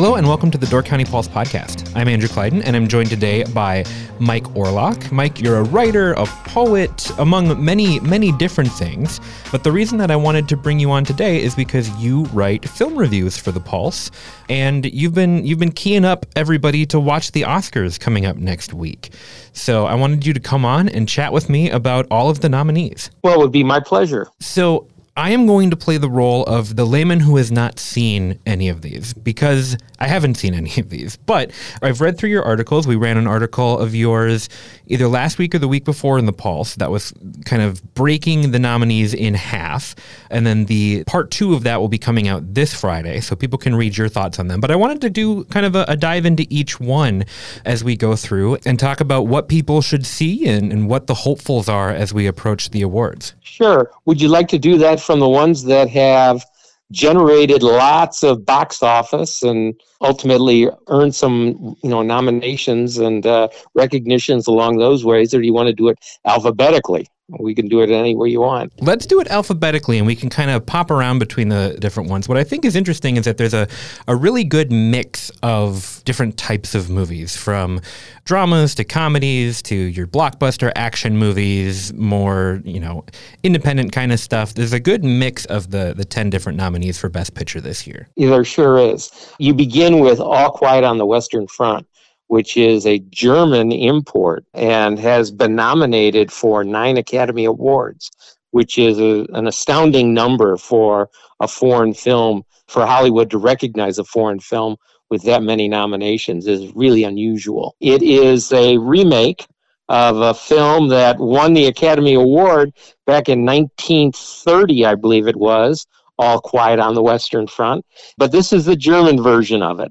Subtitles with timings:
[0.00, 1.94] Hello and welcome to the Door County Pulse podcast.
[1.94, 3.84] I'm Andrew Clyden and I'm joined today by
[4.18, 5.12] Mike Orlock.
[5.12, 9.20] Mike, you're a writer, a poet, among many, many different things.
[9.52, 12.66] But the reason that I wanted to bring you on today is because you write
[12.66, 14.10] film reviews for the Pulse,
[14.48, 18.72] and you've been you've been keying up everybody to watch the Oscars coming up next
[18.72, 19.10] week.
[19.52, 22.48] So I wanted you to come on and chat with me about all of the
[22.48, 23.10] nominees.
[23.22, 24.28] Well, it would be my pleasure.
[24.38, 28.38] So I am going to play the role of the layman who has not seen
[28.46, 31.16] any of these because I haven't seen any of these.
[31.16, 31.50] But
[31.82, 32.86] I've read through your articles.
[32.86, 34.48] We ran an article of yours
[34.86, 37.12] either last week or the week before in the Pulse that was
[37.44, 39.94] kind of breaking the nominees in half.
[40.30, 43.58] And then the part two of that will be coming out this Friday, so people
[43.58, 44.60] can read your thoughts on them.
[44.60, 47.24] But I wanted to do kind of a, a dive into each one
[47.64, 51.14] as we go through and talk about what people should see and, and what the
[51.14, 53.34] hopefuls are as we approach the awards.
[53.42, 53.90] Sure.
[54.06, 56.44] Would you like to do that from the ones that have
[56.92, 64.46] generated lots of box office and ultimately earned some you know nominations and uh, recognitions
[64.46, 67.06] along those ways or do you want to do it alphabetically
[67.38, 68.72] we can do it any way you want.
[68.80, 72.28] Let's do it alphabetically and we can kind of pop around between the different ones.
[72.28, 73.68] What I think is interesting is that there's a,
[74.08, 77.80] a really good mix of different types of movies from
[78.24, 83.04] dramas to comedies to your blockbuster action movies, more, you know,
[83.42, 84.54] independent kind of stuff.
[84.54, 88.08] There's a good mix of the, the 10 different nominees for Best Picture this year.
[88.16, 89.32] Yeah, there sure is.
[89.38, 91.86] You begin with All Quiet on the Western Front
[92.30, 98.08] which is a German import and has been nominated for nine Academy Awards,
[98.52, 104.04] which is a, an astounding number for a foreign film, for Hollywood to recognize a
[104.04, 104.76] foreign film
[105.10, 107.74] with that many nominations is really unusual.
[107.80, 109.44] It is a remake
[109.88, 112.72] of a film that won the Academy Award
[113.06, 115.84] back in 1930, I believe it was,
[116.16, 117.84] All Quiet on the Western Front.
[118.18, 119.90] But this is the German version of it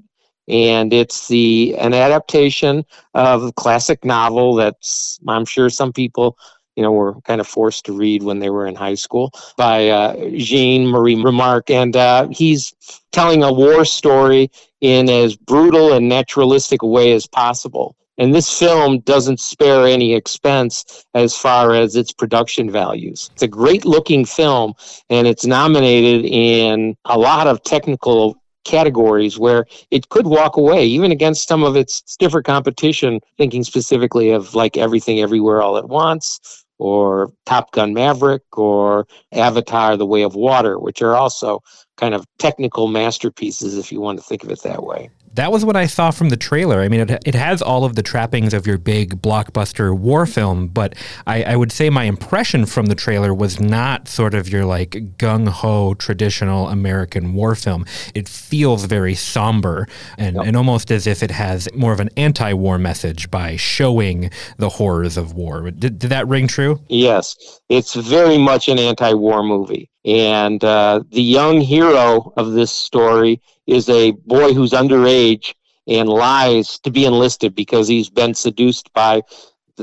[0.50, 2.84] and it's the an adaptation
[3.14, 6.36] of a classic novel that's I'm sure some people
[6.76, 9.88] you know were kind of forced to read when they were in high school by
[9.88, 12.74] uh, Jean Marie Remarque, and uh, he's
[13.12, 14.50] telling a war story
[14.80, 17.96] in as brutal and naturalistic a way as possible.
[18.18, 23.30] And this film doesn't spare any expense as far as its production values.
[23.32, 24.74] It's a great looking film,
[25.08, 31.12] and it's nominated in a lot of technical categories where it could walk away, even
[31.12, 36.64] against some of its stiffer competition, thinking specifically of like Everything Everywhere All at Once
[36.78, 41.62] or Top Gun Maverick or Avatar The Way of Water, which are also
[41.96, 45.64] kind of technical masterpieces, if you want to think of it that way that was
[45.64, 46.80] what I saw from the trailer.
[46.80, 50.68] I mean, it, it has all of the trappings of your big blockbuster war film,
[50.68, 50.94] but
[51.26, 54.90] I, I would say my impression from the trailer was not sort of your like
[55.18, 57.84] gung ho traditional American war film.
[58.14, 59.86] It feels very somber
[60.18, 60.46] and, yep.
[60.46, 64.68] and almost as if it has more of an anti war message by showing the
[64.68, 65.70] horrors of war.
[65.70, 66.80] Did, did that ring true?
[66.88, 69.90] Yes, it's very much an anti war movie.
[70.04, 75.54] And uh, the young hero of this story is a boy who's underage
[75.86, 79.22] and lies to be enlisted because he's been seduced by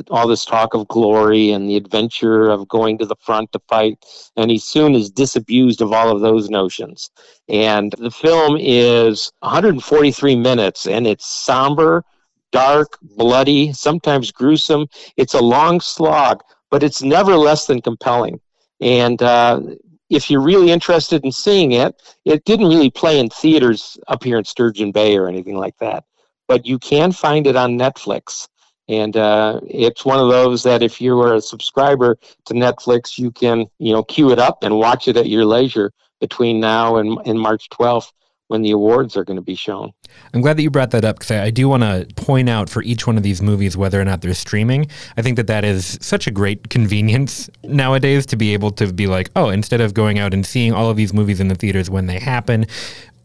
[0.10, 3.98] all this talk of glory and the adventure of going to the front to fight.
[4.36, 7.10] And he soon is disabused of all of those notions.
[7.50, 12.04] And the film is 143 minutes and it's somber,
[12.52, 14.88] dark, bloody, sometimes gruesome.
[15.16, 18.40] It's a long slog, but it's never less than compelling.
[18.80, 19.62] And uh,
[20.10, 24.38] if you're really interested in seeing it, it didn't really play in theaters up here
[24.38, 26.06] in Sturgeon Bay or anything like that.
[26.48, 28.48] But you can find it on Netflix.
[28.90, 33.32] And uh, it's one of those that if you are a subscriber to Netflix, you
[33.32, 35.92] can, you know, queue it up and watch it at your leisure
[36.22, 38.12] between now and, and March 12th
[38.48, 39.92] when the awards are going to be shown.
[40.34, 42.82] I'm glad that you brought that up because I, do want to point out for
[42.84, 44.90] each one of these movies whether or not they're streaming.
[45.18, 49.08] I think that that is such a great convenience nowadays to be able to be
[49.08, 51.90] like, oh, instead of going out and seeing all of these movies in the theaters
[51.90, 52.66] when they happen,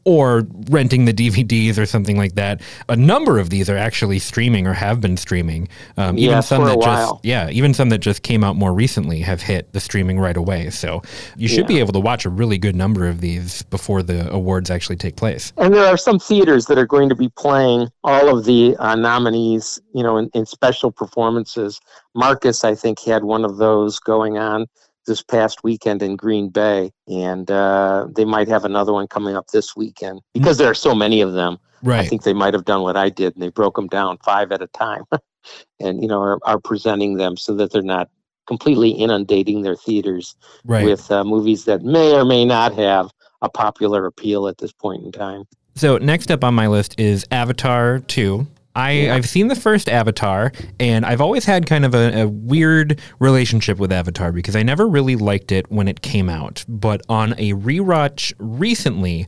[0.04, 2.60] or renting the DVDs or something like that.
[2.88, 5.68] A number of these are actually streaming or have been streaming.
[5.96, 9.20] Um, even yeah, some that just yeah, even some that just came out more recently
[9.20, 10.70] have hit the streaming right away.
[10.70, 11.02] So
[11.36, 11.66] you should yeah.
[11.66, 15.16] be able to watch a really good number of these before the awards actually take
[15.16, 15.52] place.
[15.56, 18.96] And there are some theaters that are going to be playing all of the uh,
[18.96, 21.80] nominees, you know, in, in special performances.
[22.14, 24.66] Marcus, I think, had one of those going on
[25.06, 29.48] this past weekend in Green Bay, and uh, they might have another one coming up
[29.48, 31.58] this weekend because there are so many of them.
[31.82, 32.00] Right.
[32.00, 34.52] I think they might have done what I did, and they broke them down five
[34.52, 35.04] at a time,
[35.80, 38.08] and you know are, are presenting them so that they're not
[38.46, 40.84] completely inundating their theaters right.
[40.84, 43.10] with uh, movies that may or may not have
[43.40, 45.44] a popular appeal at this point in time.
[45.74, 48.46] So next up on my list is Avatar 2.
[48.74, 49.14] I, yeah.
[49.14, 53.78] I've seen the first Avatar, and I've always had kind of a, a, weird relationship
[53.78, 56.64] with Avatar because I never really liked it when it came out.
[56.68, 59.26] But on a rewatch recently,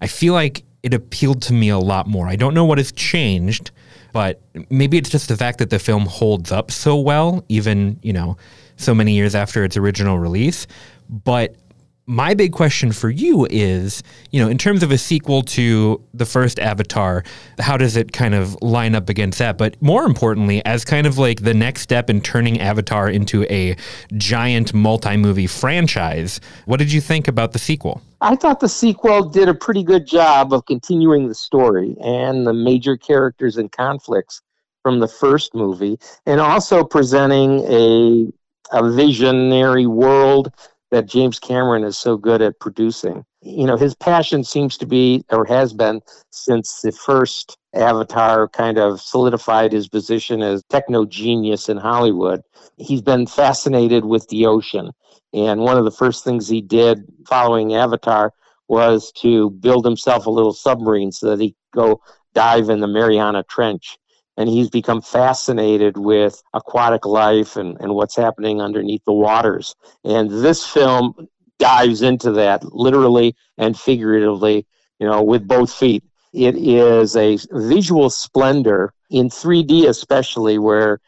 [0.00, 2.26] I feel like it appealed to me a lot more.
[2.28, 3.70] I don't know what has changed,
[4.12, 4.40] but
[4.70, 8.38] maybe it's just the fact that the film holds up so well, even, you know,
[8.76, 10.66] so many years after its original release.
[11.10, 11.56] But
[12.06, 16.24] my big question for you is, you know, in terms of a sequel to the
[16.24, 17.24] first Avatar,
[17.58, 19.58] how does it kind of line up against that?
[19.58, 23.76] But more importantly, as kind of like the next step in turning Avatar into a
[24.16, 28.00] giant multi movie franchise, what did you think about the sequel?
[28.20, 32.54] I thought the sequel did a pretty good job of continuing the story and the
[32.54, 34.40] major characters and conflicts
[34.82, 38.28] from the first movie, and also presenting a,
[38.70, 40.52] a visionary world
[40.90, 43.24] that James Cameron is so good at producing.
[43.42, 46.00] You know, his passion seems to be, or has been,
[46.30, 52.42] since the first Avatar kind of solidified his position as techno genius in Hollywood.
[52.76, 54.90] He's been fascinated with the ocean.
[55.32, 58.32] And one of the first things he did following Avatar
[58.68, 62.00] was to build himself a little submarine so that he could go
[62.34, 63.98] dive in the Mariana Trench
[64.36, 69.74] and he's become fascinated with aquatic life and, and what's happening underneath the waters.
[70.04, 71.28] And this film
[71.58, 74.66] dives into that literally and figuratively,
[74.98, 76.04] you know, with both feet.
[76.32, 81.00] It is a visual splendor in 3D, especially where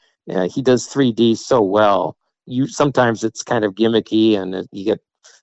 [0.51, 2.17] he does 3D so well.
[2.47, 5.01] You sometimes it's kind of gimmicky, and you get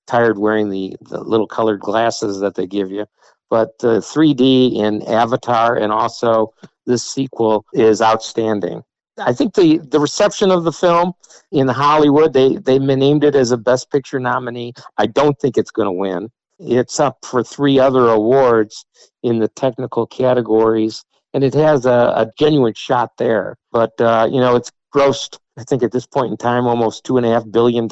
[0.07, 3.05] tired wearing the, the little colored glasses that they give you.
[3.49, 6.53] But uh, 3D in Avatar and also
[6.85, 8.83] this sequel is outstanding.
[9.17, 11.13] I think the, the reception of the film
[11.51, 14.73] in Hollywood, they, they named it as a Best Picture nominee.
[14.97, 16.29] I don't think it's going to win.
[16.59, 18.85] It's up for three other awards
[19.23, 21.03] in the technical categories,
[21.33, 23.57] and it has a, a genuine shot there.
[23.71, 27.51] But, uh, you know, it's grossed, I think at this point in time, almost $2.5
[27.51, 27.87] billion.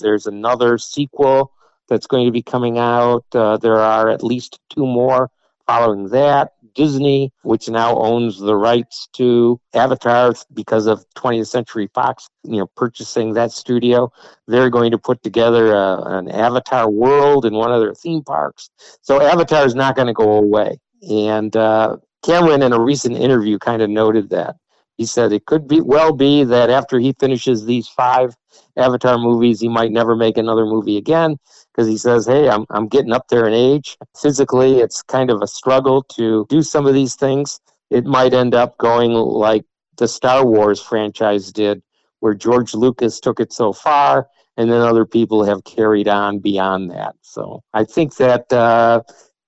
[0.00, 1.52] There's another sequel
[1.88, 3.24] that's going to be coming out.
[3.34, 5.30] Uh, there are at least two more
[5.66, 6.51] following that.
[6.74, 12.66] Disney, which now owns the rights to Avatar because of 20th Century Fox, you know,
[12.76, 14.10] purchasing that studio.
[14.46, 18.70] They're going to put together a, an Avatar world in one of their theme parks.
[19.02, 20.78] So Avatar is not going to go away.
[21.08, 24.56] And uh, Cameron, in a recent interview, kind of noted that.
[25.02, 28.36] He said it could be well be that after he finishes these five
[28.76, 31.38] Avatar movies, he might never make another movie again
[31.72, 33.98] because he says, Hey, I'm, I'm getting up there in age.
[34.16, 37.58] Physically, it's kind of a struggle to do some of these things.
[37.90, 39.64] It might end up going like
[39.96, 41.82] the Star Wars franchise did,
[42.20, 46.92] where George Lucas took it so far, and then other people have carried on beyond
[46.92, 47.16] that.
[47.22, 48.52] So I think that.
[48.52, 49.02] Uh,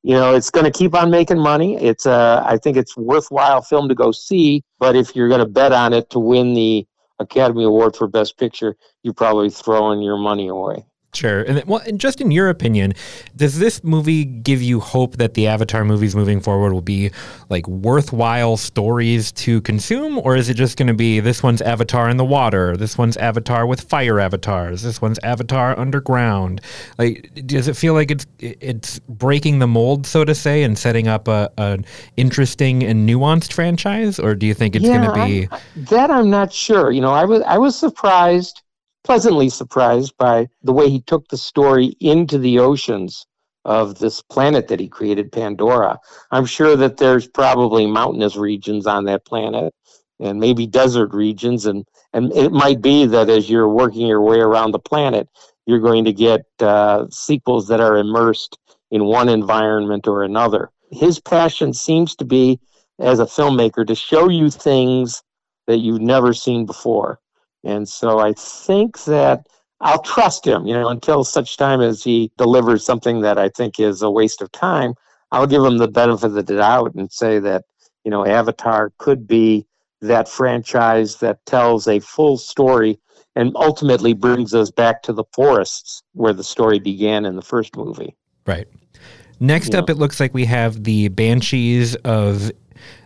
[0.05, 1.77] you know it's going to keep on making money.
[1.77, 5.47] It's uh, i think it's worthwhile film to go see but if you're going to
[5.47, 6.87] bet on it to win the
[7.19, 11.43] academy award for best picture you're probably throwing your money away Sure.
[11.43, 12.95] And well, and just in your opinion,
[13.37, 17.11] does this movie give you hope that the Avatar movies moving forward will be
[17.49, 22.09] like worthwhile stories to consume, or is it just going to be this one's Avatar
[22.09, 26.61] in the water, this one's Avatar with fire avatars, this one's Avatar underground?
[26.99, 31.09] Like, does it feel like it's it's breaking the mold, so to say, and setting
[31.09, 31.85] up a an
[32.17, 35.61] interesting and nuanced franchise, or do you think it's yeah, going to be I,
[35.91, 36.11] that?
[36.11, 36.91] I'm not sure.
[36.91, 38.63] You know, I was I was surprised
[39.05, 43.27] pleasantly surprised by the way he took the story into the oceans
[43.65, 45.99] of this planet that he created, Pandora.
[46.31, 49.73] I'm sure that there's probably mountainous regions on that planet
[50.21, 54.39] and maybe desert regions and and it might be that as you're working your way
[54.39, 55.29] around the planet
[55.67, 58.59] you're going to get uh, sequels that are immersed
[58.91, 62.61] in one environment or another his passion seems to be
[63.01, 65.23] as a filmmaker to show you things
[65.67, 67.19] that you've never seen before
[67.65, 69.47] and so I think that
[69.81, 73.79] I'll trust him, you know, until such time as he delivers something that I think
[73.81, 74.95] is a waste of time.
[75.33, 77.65] I'll give him the benefit of the doubt and say that
[78.05, 79.67] you know Avatar could be
[80.01, 82.99] that franchise that tells a full story
[83.37, 87.77] and ultimately brings us back to the forests where the story began in the first
[87.77, 88.15] movie.
[88.47, 88.69] Right.
[89.41, 89.81] Next yeah.
[89.81, 92.53] up, it looks like we have the Banshees of.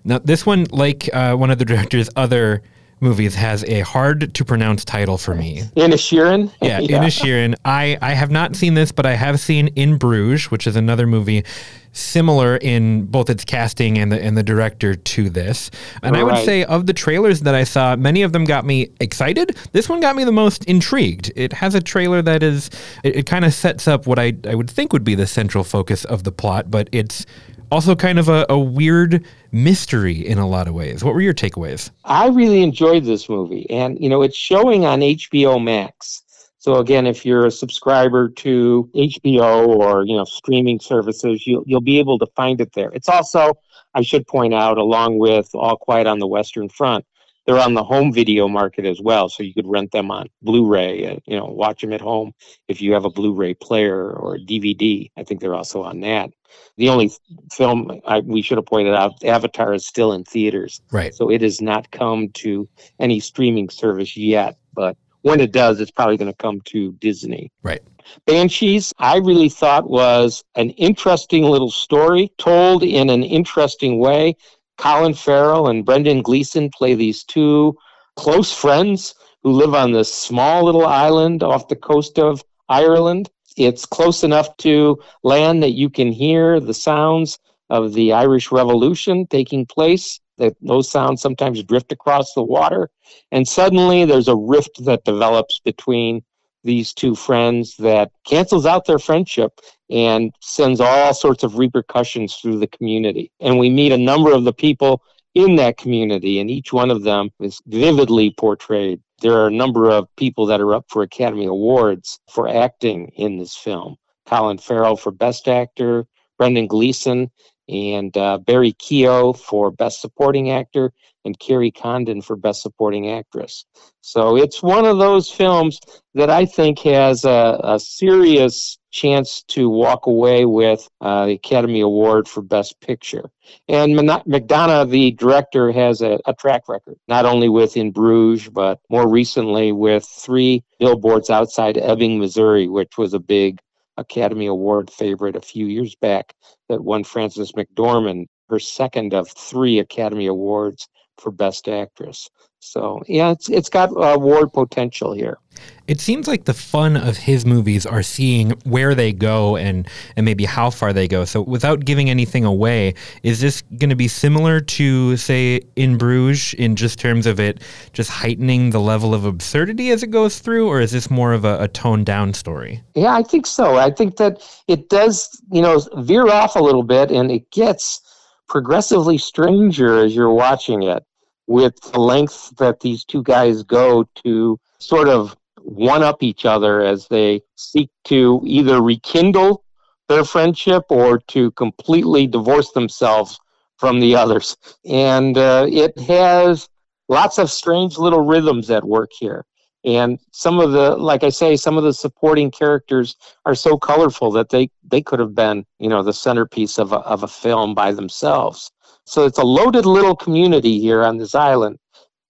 [0.05, 2.63] Now, this one, like uh, one of the director's other
[3.01, 5.63] movies has a hard to pronounce title for me.
[5.77, 6.53] Inisherin?
[6.61, 6.99] Yeah, yeah.
[6.99, 7.55] Inisherin.
[7.65, 11.07] I, I have not seen this, but I have seen In Bruges, which is another
[11.07, 11.45] movie
[11.93, 15.71] similar in both its casting and the and the director to this.
[16.03, 16.21] And right.
[16.21, 19.57] I would say of the trailers that I saw, many of them got me excited.
[19.73, 21.33] This one got me the most intrigued.
[21.37, 22.71] It has a trailer that is
[23.03, 25.65] it, it kind of sets up what I I would think would be the central
[25.65, 27.27] focus of the plot, but it's
[27.71, 31.05] also kind of a, a weird mystery in a lot of ways.
[31.05, 31.91] What were your takeaways?
[32.05, 36.23] I really enjoyed this movie, and you know, it's showing on HBO Max.
[36.59, 41.81] So again, if you're a subscriber to HBO or you know streaming services, you'll you'll
[41.81, 42.91] be able to find it there.
[42.91, 43.55] It's also,
[43.95, 47.05] I should point out, along with All Quiet on the Western Front,
[47.49, 51.05] they're on the home video market as well, so you could rent them on Blu-ray.
[51.05, 52.35] And, you know, watch them at home
[52.69, 55.11] if you have a Blu-ray player or a DVD.
[55.17, 56.29] I think they're also on that.
[56.77, 57.11] The only
[57.51, 61.15] film I, we should have pointed out, Avatar, is still in theaters, right?
[61.15, 62.69] So it has not come to
[63.01, 67.51] any streaming service yet, but when it does, it's probably going to come to Disney.
[67.63, 67.81] Right.
[68.27, 74.37] Banshees, I really thought was an interesting little story told in an interesting way.
[74.79, 77.77] Colin Farrell and Brendan Gleeson play these two
[78.17, 83.29] close friends who live on this small little island off the coast of Ireland.
[83.57, 87.39] It's close enough to land that you can hear the sounds
[87.71, 90.21] of the Irish Revolution taking place.
[90.39, 92.91] That those sounds sometimes drift across the water,
[93.33, 96.23] and suddenly there's a rift that develops between
[96.65, 99.61] these two friends that cancels out their friendship
[99.91, 103.31] and sends all sorts of repercussions through the community.
[103.41, 105.03] And we meet a number of the people
[105.35, 109.01] in that community, and each one of them is vividly portrayed.
[109.21, 113.39] There are a number of people that are up for Academy Awards for acting in
[113.39, 113.97] this film.
[114.27, 116.07] Colin Farrell for Best Actor,
[116.39, 117.31] Brendan Gleeson
[117.69, 120.93] and uh, Barry Keogh for Best Supporting Actor,
[121.25, 123.65] and Kerry Condon for Best Supporting Actress.
[124.01, 125.81] So it's one of those films
[126.15, 131.81] that I think has a, a serious chance to walk away with uh, the Academy
[131.81, 133.31] Award for Best Picture.
[133.69, 138.81] And McDonagh, the director, has a, a track record, not only with In Bruges, but
[138.89, 143.61] more recently with three billboards outside Ebbing, Missouri, which was a big
[143.99, 146.35] Academy Award favorite a few years back
[146.69, 152.31] that won Frances McDormand her second of three Academy Awards for Best Actress.
[152.61, 155.39] So yeah, it's it's got award potential here.
[155.87, 160.25] It seems like the fun of his movies are seeing where they go and and
[160.25, 161.25] maybe how far they go.
[161.25, 166.55] So without giving anything away, is this going to be similar to say in Bruges
[166.55, 170.67] in just terms of it just heightening the level of absurdity as it goes through,
[170.67, 172.83] or is this more of a, a toned down story?
[172.95, 173.77] Yeah, I think so.
[173.77, 178.01] I think that it does, you know, veer off a little bit, and it gets
[178.49, 181.05] progressively stranger as you're watching it
[181.49, 186.83] with the lengths that these two guys go to sort of one up each other
[186.83, 189.65] as they seek to either rekindle
[190.09, 193.41] their friendship or to completely divorce themselves
[193.77, 194.57] from the others.
[194.85, 196.69] And uh, it has
[197.09, 199.45] lots of strange little rhythms at work here.
[199.85, 204.31] And some of the, like I say, some of the supporting characters are so colorful
[204.33, 207.75] that they, they could have been, you know, the centerpiece of a, of a film
[207.75, 208.71] by themselves.
[209.09, 211.79] So it's a loaded little community here on this island.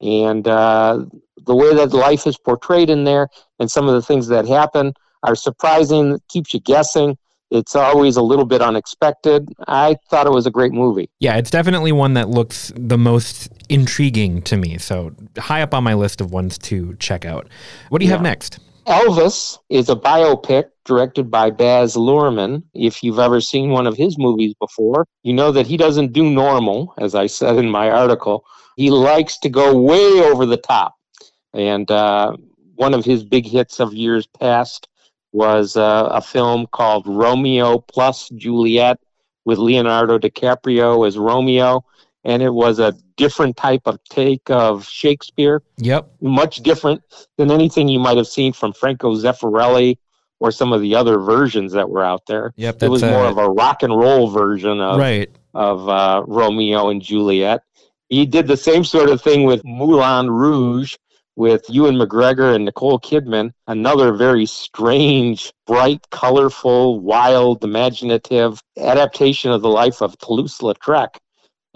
[0.00, 1.04] And uh,
[1.44, 4.94] the way that life is portrayed in there and some of the things that happen
[5.24, 7.18] are surprising, keeps you guessing.
[7.50, 9.48] It's always a little bit unexpected.
[9.66, 11.08] I thought it was a great movie.
[11.18, 14.78] Yeah, it's definitely one that looks the most intriguing to me.
[14.78, 17.48] So high up on my list of ones to check out.
[17.88, 18.16] What do you yeah.
[18.16, 18.60] have next?
[18.88, 22.62] Elvis is a biopic directed by Baz Luhrmann.
[22.72, 26.30] If you've ever seen one of his movies before, you know that he doesn't do
[26.30, 28.46] normal, as I said in my article.
[28.76, 30.94] He likes to go way over the top.
[31.52, 32.32] And uh,
[32.76, 34.88] one of his big hits of years past
[35.32, 38.98] was uh, a film called Romeo plus Juliet
[39.44, 41.84] with Leonardo DiCaprio as Romeo
[42.24, 45.62] and it was a different type of take of Shakespeare.
[45.78, 46.10] Yep.
[46.20, 47.02] Much different
[47.36, 49.98] than anything you might have seen from Franco Zeffirelli
[50.40, 52.52] or some of the other versions that were out there.
[52.56, 52.82] Yep.
[52.82, 55.30] It was more of a rock and roll version of right.
[55.54, 57.62] of uh, Romeo and Juliet.
[58.08, 60.94] He did the same sort of thing with Moulin Rouge,
[61.36, 69.62] with Ewan McGregor and Nicole Kidman, another very strange, bright, colorful, wild, imaginative adaptation of
[69.62, 71.16] the life of Toulouse-Lautrec.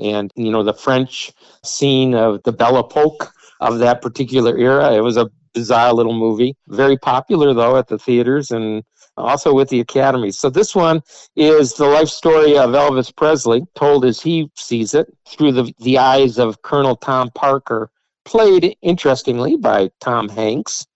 [0.03, 1.33] And, you know, the French
[1.65, 4.93] scene of the Belle Epoque of that particular era.
[4.93, 6.57] It was a bizarre little movie.
[6.69, 8.83] Very popular, though, at the theaters and
[9.17, 10.31] also with the Academy.
[10.31, 11.03] So this one
[11.37, 15.99] is the life story of Elvis Presley, told as he sees it through the, the
[15.99, 17.91] eyes of Colonel Tom Parker,
[18.25, 20.87] played interestingly by Tom Hanks.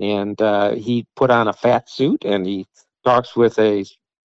[0.00, 2.66] And uh, he put on a fat suit and he
[3.04, 3.84] talks with a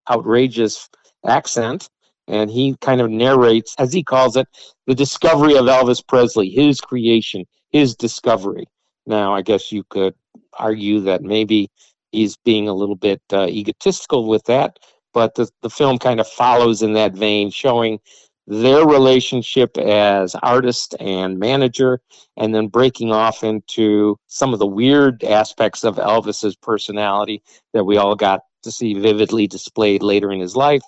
[0.10, 0.90] outrageous
[1.26, 1.90] accent
[2.28, 4.48] and he kind of narrates, as he calls it,
[4.88, 8.68] the discovery of Elvis Presley, his creation, his discovery.
[9.06, 10.14] Now, I guess you could
[10.58, 11.70] argue that maybe
[12.12, 14.78] he's being a little bit uh, egotistical with that,
[15.14, 18.00] but the, the film kind of follows in that vein, showing
[18.46, 22.02] their relationship as artist and manager,
[22.38, 27.42] and then breaking off into some of the weird aspects of Elvis's personality
[27.74, 30.84] that we all got to see vividly displayed later in his life.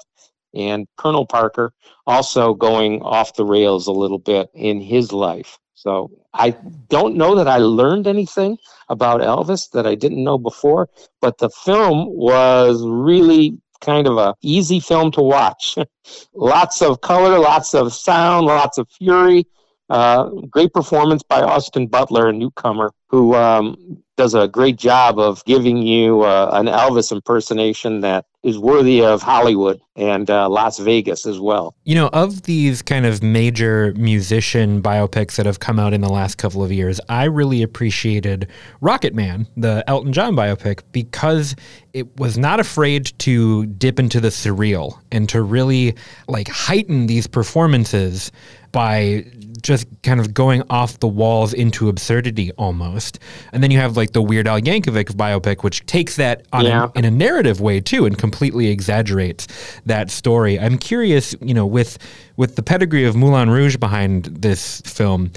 [0.55, 1.73] And Colonel Parker
[2.07, 5.59] also going off the rails a little bit in his life.
[5.73, 6.51] So I
[6.89, 8.57] don't know that I learned anything
[8.89, 10.89] about Elvis that I didn't know before,
[11.21, 15.77] but the film was really kind of a easy film to watch.
[16.33, 19.45] lots of color, lots of sound, lots of fury.
[19.89, 25.45] Uh, great performance by Austin Butler, a newcomer who um, does a great job of
[25.45, 31.25] giving you uh, an Elvis impersonation that is worthy of Hollywood and uh, Las Vegas
[31.25, 31.73] as well.
[31.83, 36.09] You know, of these kind of major musician biopics that have come out in the
[36.09, 38.47] last couple of years, I really appreciated
[38.83, 41.55] Rocketman, the Elton John biopic, because
[41.95, 45.95] it was not afraid to dip into the surreal and to really
[46.27, 48.33] like heighten these performances
[48.73, 49.25] by
[49.61, 53.19] just kind of going off the walls into absurdity almost.
[53.53, 56.89] And then you have like the Weird Al Yankovic biopic, which takes that on yeah.
[56.93, 59.47] a, in a narrative way too and completely exaggerates
[59.85, 60.59] that story.
[60.59, 61.97] I'm curious, you know, with
[62.35, 65.31] with the pedigree of Moulin Rouge behind this film,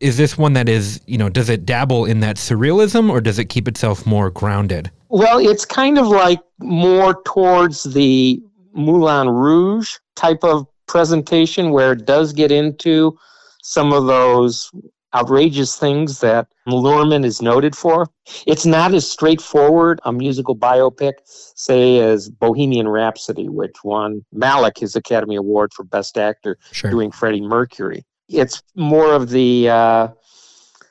[0.00, 3.38] is this one that is, you know, does it dabble in that surrealism or does
[3.38, 4.90] it keep itself more grounded?
[5.08, 8.42] Well, it's kind of like more towards the
[8.74, 13.18] Moulin Rouge type of presentation where it does get into
[13.62, 14.70] some of those
[15.14, 18.08] outrageous things that Luhrmann is noted for.
[18.46, 24.96] It's not as straightforward a musical biopic, say, as Bohemian Rhapsody, which won Malek his
[24.96, 26.90] Academy Award for Best Actor sure.
[26.90, 28.04] doing Freddie Mercury.
[28.28, 30.08] It's more of the, uh,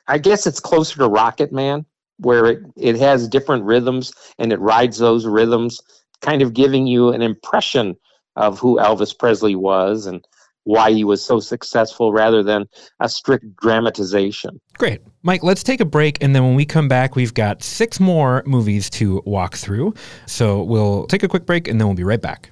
[0.06, 1.84] I guess it's closer to Rocketman,
[2.18, 5.80] where it, it has different rhythms and it rides those rhythms,
[6.20, 7.96] kind of giving you an impression
[8.36, 10.26] of who Elvis Presley was and
[10.64, 12.68] why he was so successful rather than
[13.00, 14.60] a strict dramatization.
[14.76, 15.00] Great.
[15.22, 16.22] Mike, let's take a break.
[16.22, 19.94] And then when we come back, we've got six more movies to walk through.
[20.26, 22.50] So we'll take a quick break and then we'll be right back.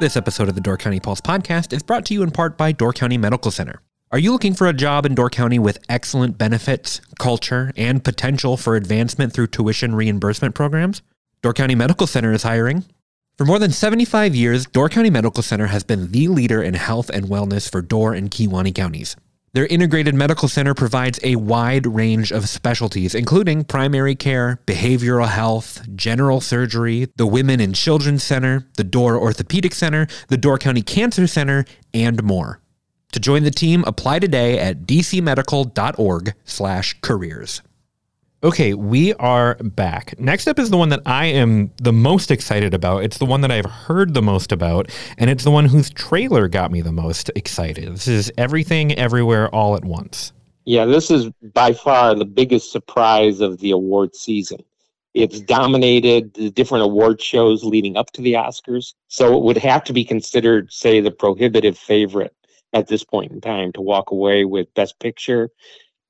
[0.00, 2.72] This episode of the Door County Pulse podcast is brought to you in part by
[2.72, 3.82] Door County Medical Center.
[4.12, 8.56] Are you looking for a job in Door County with excellent benefits, culture, and potential
[8.56, 11.00] for advancement through tuition reimbursement programs?
[11.42, 12.84] Door County Medical Center is hiring.
[13.38, 17.08] For more than 75 years, Door County Medical Center has been the leader in health
[17.08, 19.14] and wellness for Door and Kewaunee counties.
[19.52, 25.86] Their integrated medical center provides a wide range of specialties, including primary care, behavioral health,
[25.94, 31.28] general surgery, the Women and Children's Center, the Door Orthopedic Center, the Door County Cancer
[31.28, 32.60] Center, and more.
[33.12, 37.62] To join the team, apply today at dcmedical.org/careers.
[38.42, 40.18] Okay, we are back.
[40.18, 43.04] Next up is the one that I am the most excited about.
[43.04, 46.48] It's the one that I've heard the most about, and it's the one whose trailer
[46.48, 47.92] got me the most excited.
[47.92, 50.32] This is Everything Everywhere All at Once.
[50.64, 54.60] Yeah, this is by far the biggest surprise of the award season.
[55.12, 59.82] It's dominated the different award shows leading up to the Oscars, so it would have
[59.84, 62.32] to be considered, say, the prohibitive favorite
[62.72, 65.50] at this point in time to walk away with Best Picture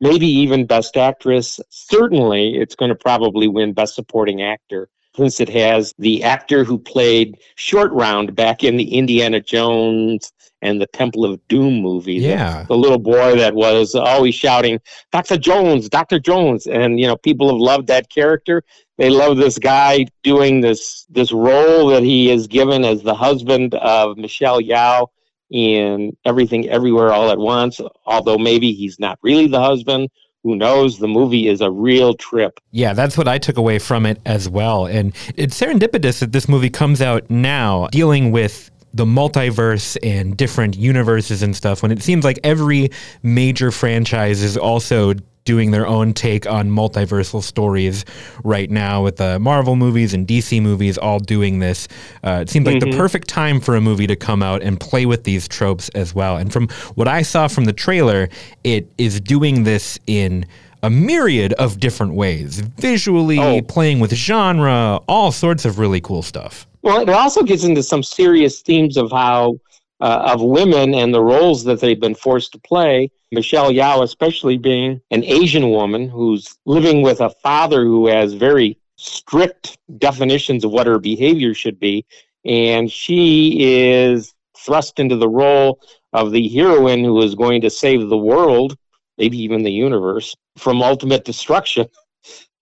[0.01, 1.61] maybe even Best Actress.
[1.69, 6.79] Certainly, it's going to probably win Best Supporting Actor since it has the actor who
[6.79, 12.15] played Short Round back in the Indiana Jones and the Temple of Doom movie.
[12.15, 12.63] Yeah.
[12.63, 14.79] The, the, little boy that was always shouting,
[15.11, 15.37] Dr.
[15.37, 16.21] Jones, Dr.
[16.21, 16.67] Jones.
[16.67, 18.63] And, you know, people have loved that character.
[18.99, 23.75] They love this guy doing this this role that he is given as the husband
[23.77, 25.09] of Michelle Yeoh
[25.51, 30.09] in Everything Everywhere All at Once, although maybe he's not really the husband.
[30.43, 30.99] Who knows?
[30.99, 32.61] The movie is a real trip.
[32.71, 34.87] Yeah, that's what I took away from it as well.
[34.87, 40.77] And it's serendipitous that this movie comes out now dealing with the multiverse and different
[40.77, 42.91] universes and stuff when it seems like every
[43.23, 48.05] major franchise is also doing their own take on multiversal stories
[48.45, 51.89] right now with the Marvel movies and DC movies all doing this.
[52.23, 52.91] Uh, it seems like mm-hmm.
[52.91, 56.15] the perfect time for a movie to come out and play with these tropes as
[56.15, 56.37] well.
[56.37, 58.29] And from what I saw from the trailer,
[58.65, 60.47] it is doing this in
[60.83, 63.63] a myriad of different ways, visually, oh.
[63.63, 66.67] playing with genre, all sorts of really cool stuff.
[66.83, 69.59] Well, it also gets into some serious themes of how
[70.01, 73.11] uh, of women and the roles that they've been forced to play.
[73.33, 78.79] Michelle Yeoh, especially being an Asian woman who's living with a father who has very
[78.97, 82.05] strict definitions of what her behavior should be,
[82.45, 85.81] and she is thrust into the role
[86.13, 88.77] of the heroine who is going to save the world
[89.21, 91.87] maybe even the universe, from ultimate destruction.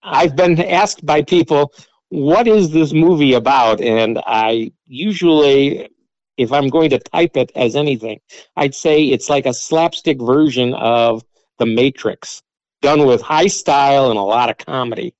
[0.02, 1.72] I've been asked by people,
[2.10, 3.80] what is this movie about?
[3.80, 5.88] And I usually,
[6.36, 8.20] if I'm going to type it as anything,
[8.56, 11.22] I'd say it's like a slapstick version of
[11.58, 12.42] The Matrix,
[12.80, 15.14] done with high style and a lot of comedy.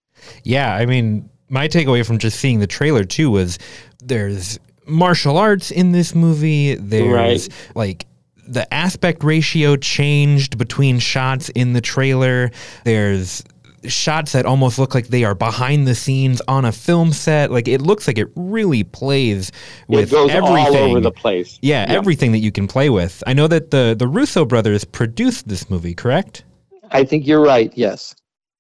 [0.45, 3.59] Yeah, I mean, my takeaway from just seeing the trailer too was
[4.03, 6.75] there's martial arts in this movie.
[6.75, 7.49] There's right.
[7.75, 8.07] like
[8.47, 12.51] the aspect ratio changed between shots in the trailer.
[12.85, 13.45] There's
[13.85, 17.51] shots that almost look like they are behind the scenes on a film set.
[17.51, 19.53] Like it looks like it really plays
[19.89, 20.67] with it goes everything.
[20.67, 21.59] all over the place.
[21.63, 23.23] Yeah, yeah, everything that you can play with.
[23.27, 26.45] I know that the the Russo brothers produced this movie, correct?
[26.91, 27.73] I think you're right.
[27.75, 28.15] Yes.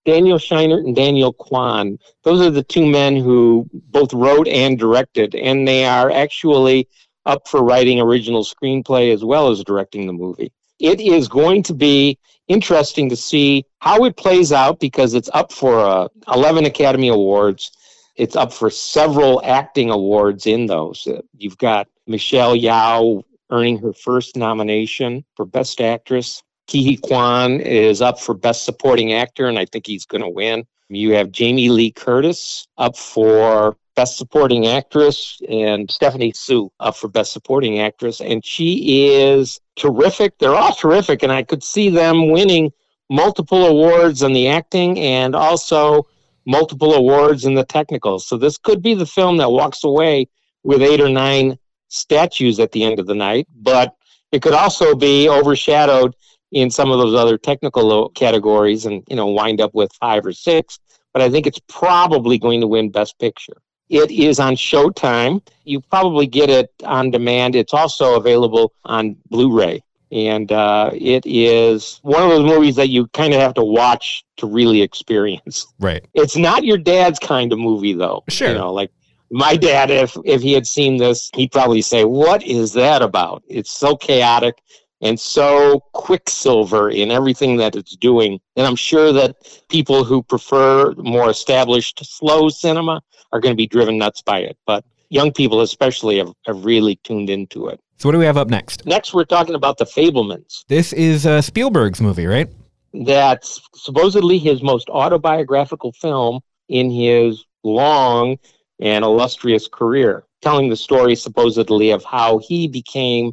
[0.04, 1.98] Daniel Scheinert and Daniel Kwan.
[2.24, 6.88] Those are the two men who both wrote and directed, and they are actually
[7.26, 10.50] up for writing original screenplay as well as directing the movie.
[10.78, 15.52] It is going to be interesting to see how it plays out because it's up
[15.52, 17.70] for uh, 11 Academy Awards.
[18.16, 21.06] It's up for several acting awards in those.
[21.06, 26.42] Uh, you've got Michelle Yeoh earning her first nomination for Best Actress.
[26.70, 30.64] Huy Quan is up for Best Supporting Actor, and I think he's going to win.
[30.90, 37.08] You have Jamie Lee Curtis up for Best Supporting Actress, and Stephanie Hsu up for
[37.08, 38.20] Best Supporting Actress.
[38.20, 40.38] And she is terrific.
[40.38, 42.70] They're all terrific, and I could see them winning
[43.10, 46.06] multiple awards in the acting and also
[46.46, 48.28] multiple awards in the technicals.
[48.28, 50.28] So this could be the film that walks away
[50.62, 51.58] with eight or nine
[51.88, 53.96] statues at the end of the night, but
[54.30, 56.14] it could also be overshadowed
[56.52, 60.32] in some of those other technical categories and you know wind up with five or
[60.32, 60.78] six
[61.12, 65.42] but i think it's probably going to win best picture it is on Showtime.
[65.64, 67.54] You probably get it on demand.
[67.56, 69.82] It's also available on Blu ray.
[70.10, 74.24] And uh, it is one of those movies that you kind of have to watch
[74.38, 75.66] to really experience.
[75.78, 76.06] Right.
[76.14, 78.24] It's not your dad's kind of movie, though.
[78.28, 78.48] Sure.
[78.48, 78.90] You know, like
[79.30, 83.42] my dad, if if he had seen this, he'd probably say, "What is that about?"
[83.48, 84.62] It's so chaotic
[85.00, 88.40] and so quicksilver in everything that it's doing.
[88.56, 89.36] And I'm sure that
[89.68, 93.00] people who prefer more established slow cinema
[93.32, 94.56] are going to be driven nuts by it.
[94.66, 97.80] But young people, especially, have, have really tuned into it.
[97.98, 98.86] So, what do we have up next?
[98.86, 100.64] Next, we're talking about The Fabelmans.
[100.68, 102.48] This is uh, Spielberg's movie, right?
[102.94, 108.38] That's supposedly his most autobiographical film in his long
[108.80, 113.32] and illustrious career, telling the story supposedly of how he became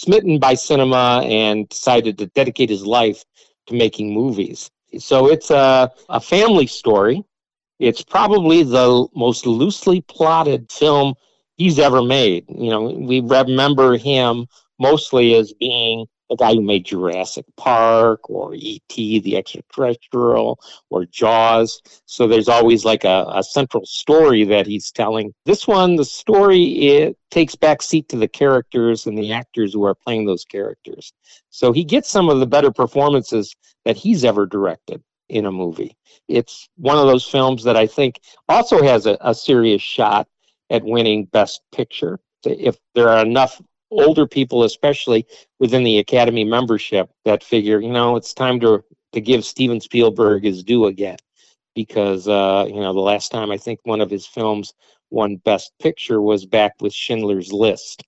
[0.00, 3.24] smitten by cinema and decided to dedicate his life
[3.66, 4.70] to making movies.
[4.98, 7.24] So it's a, a family story
[7.78, 11.14] it's probably the most loosely plotted film
[11.56, 12.44] he's ever made.
[12.48, 14.46] You know, we remember him
[14.78, 20.60] mostly as being the guy who made Jurassic Park or E.T., the extraterrestrial,
[20.90, 21.80] or Jaws.
[22.06, 25.32] So there's always like a, a central story that he's telling.
[25.44, 29.84] This one, the story, it takes back seat to the characters and the actors who
[29.84, 31.12] are playing those characters.
[31.50, 35.96] So he gets some of the better performances that he's ever directed in a movie.
[36.26, 40.28] It's one of those films that I think also has a, a serious shot
[40.70, 42.20] at winning Best Picture.
[42.44, 43.60] If there are enough
[43.90, 45.26] older people, especially
[45.58, 50.44] within the Academy membership, that figure, you know, it's time to to give Steven Spielberg
[50.44, 51.16] his due again,
[51.74, 54.74] because uh, you know the last time I think one of his films
[55.10, 58.04] won Best Picture was back with Schindler's List,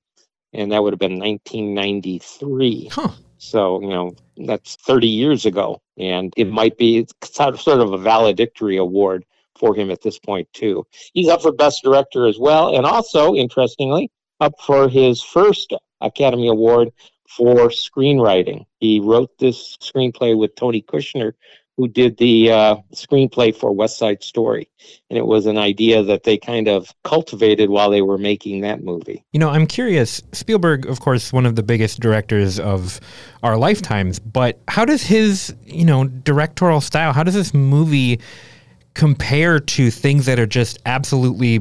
[0.53, 2.91] and that would have been 1993.
[2.93, 3.09] Huh.
[3.41, 5.81] So, you know, that's 30 years ago.
[5.97, 9.25] And it might be sort of a valedictory award
[9.59, 10.87] for him at this point, too.
[11.15, 12.77] He's up for Best Director as well.
[12.77, 16.91] And also, interestingly, up for his first Academy Award
[17.29, 18.67] for screenwriting.
[18.81, 21.33] He wrote this screenplay with Tony Kushner,
[21.77, 24.69] who did the uh, screenplay for West Side Story.
[25.09, 28.83] And it was an idea that they kind of cultivated while they were making that
[28.83, 29.25] movie.
[29.33, 30.21] You know, I'm curious.
[30.33, 33.01] Spielberg, of course, one of the biggest directors of
[33.43, 38.21] our lifetimes, but how does his, you know, directorial style, how does this movie
[38.95, 41.61] compare to things that are just absolutely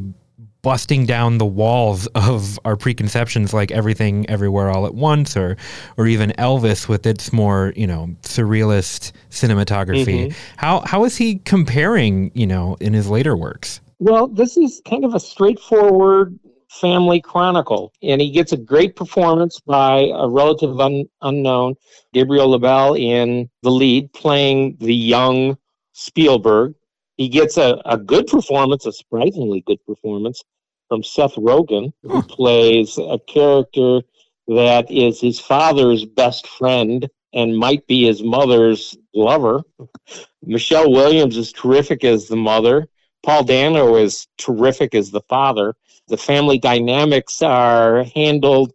[0.61, 5.57] busting down the walls of our preconceptions like everything everywhere all at once or
[5.97, 10.27] or even Elvis with its more you know surrealist cinematography.
[10.27, 10.37] Mm-hmm.
[10.57, 13.81] how how is he comparing you know in his later works?
[13.99, 16.37] Well this is kind of a straightforward
[16.69, 21.75] family chronicle and he gets a great performance by a relative un- unknown
[22.13, 25.57] Gabriel LaBelle in the lead playing the young
[25.93, 26.75] Spielberg
[27.19, 30.41] he gets a, a good performance, a surprisingly good performance
[30.87, 32.27] from Seth Rogen, who hmm.
[32.27, 33.99] plays a character
[34.47, 39.63] that is his father's best friend and might be his mother's lover.
[40.43, 42.87] Michelle Williams is terrific as the mother.
[43.21, 45.75] Paul Dano is terrific as the father.
[46.07, 48.71] The family dynamics are handled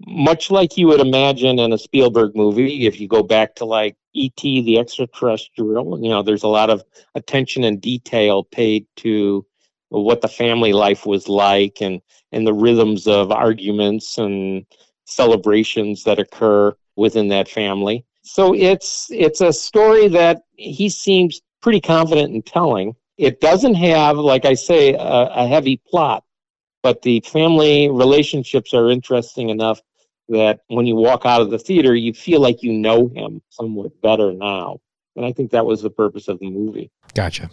[0.00, 2.86] much like you would imagine in a Spielberg movie.
[2.86, 4.62] If you go back to like E.T.
[4.62, 6.00] the extraterrestrial.
[6.02, 6.82] You know, there's a lot of
[7.14, 9.44] attention and detail paid to
[9.88, 12.00] what the family life was like and
[12.32, 14.66] and the rhythms of arguments and
[15.04, 18.04] celebrations that occur within that family.
[18.22, 22.94] So it's it's a story that he seems pretty confident in telling.
[23.16, 26.23] It doesn't have, like I say, a, a heavy plot,
[26.84, 29.80] but the family relationships are interesting enough
[30.28, 33.98] that when you walk out of the theater, you feel like you know him somewhat
[34.02, 34.78] better now.
[35.16, 36.90] And I think that was the purpose of the movie.
[37.14, 37.48] Gotcha.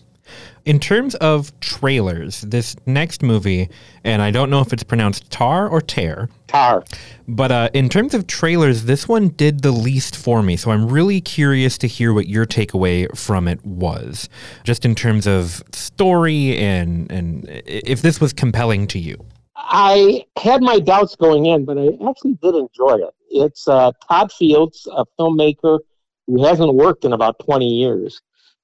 [0.66, 3.70] In terms of trailers, this next movie,
[4.04, 6.30] and I don't know if it's pronounced Tar or Tear.
[6.48, 6.84] Tar.
[7.28, 10.58] But uh, in terms of trailers, this one did the least for me.
[10.58, 14.30] So I'm really curious to hear what your takeaway from it was,
[14.64, 19.26] just in terms of story and and if this was compelling to you.
[19.56, 23.14] I had my doubts going in, but I actually did enjoy it.
[23.30, 25.80] It's uh, Todd Fields, a filmmaker
[26.28, 28.22] who hasn't worked in about 20 years.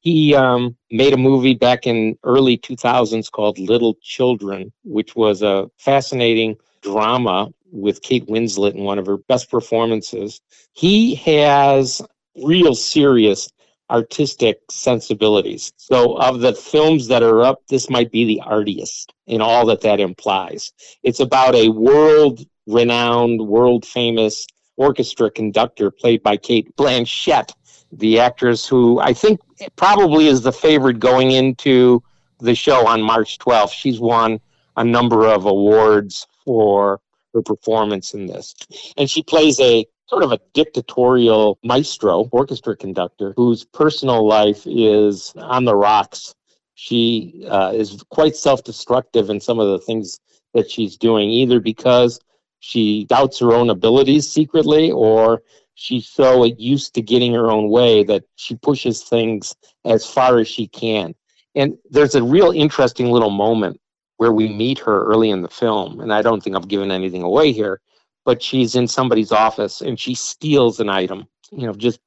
[0.07, 5.69] He um, made a movie back in early 2000s called Little Children, which was a
[5.79, 10.39] fascinating drama with Kate Winslet in one of her best performances.
[10.71, 12.01] He has
[12.41, 13.49] real serious
[13.89, 15.73] artistic sensibilities.
[15.75, 19.81] So, of the films that are up, this might be the artiest in all that
[19.81, 20.71] that implies.
[21.03, 27.51] It's about a world renowned, world famous orchestra conductor played by Cate Blanchett,
[27.91, 29.39] the actress who I think
[29.75, 32.03] probably is the favorite going into
[32.39, 33.71] the show on March 12th.
[33.71, 34.39] She's won
[34.75, 36.99] a number of awards for
[37.33, 38.55] her performance in this.
[38.97, 45.33] And she plays a sort of a dictatorial maestro, orchestra conductor, whose personal life is
[45.35, 46.33] on the rocks.
[46.75, 50.19] She uh, is quite self destructive in some of the things
[50.53, 52.19] that she's doing, either because
[52.59, 55.41] she doubts her own abilities secretly or
[55.77, 60.47] she's so used to getting her own way that she pushes things as far as
[60.47, 61.13] she can.
[61.55, 63.79] And there's a real interesting little moment
[64.17, 67.21] where we meet her early in the film, and I don't think I'm giving anything
[67.21, 67.79] away here,
[68.25, 71.99] but she's in somebody's office and she steals an item, you know, just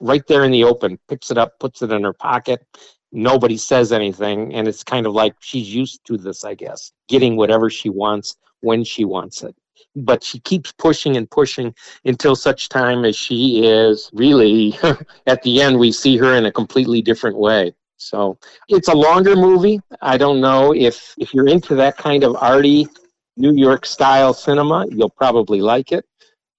[0.00, 2.66] right there in the open, picks it up, puts it in her pocket.
[3.12, 4.52] Nobody says anything.
[4.52, 8.36] And it's kind of like she's used to this, I guess, getting whatever she wants
[8.60, 9.54] when she wants it.
[9.96, 14.78] But she keeps pushing and pushing until such time as she is really,
[15.26, 17.74] at the end, we see her in a completely different way.
[17.96, 19.80] So it's a longer movie.
[20.00, 22.88] I don't know if if you're into that kind of arty
[23.36, 26.04] New York style cinema, you'll probably like it.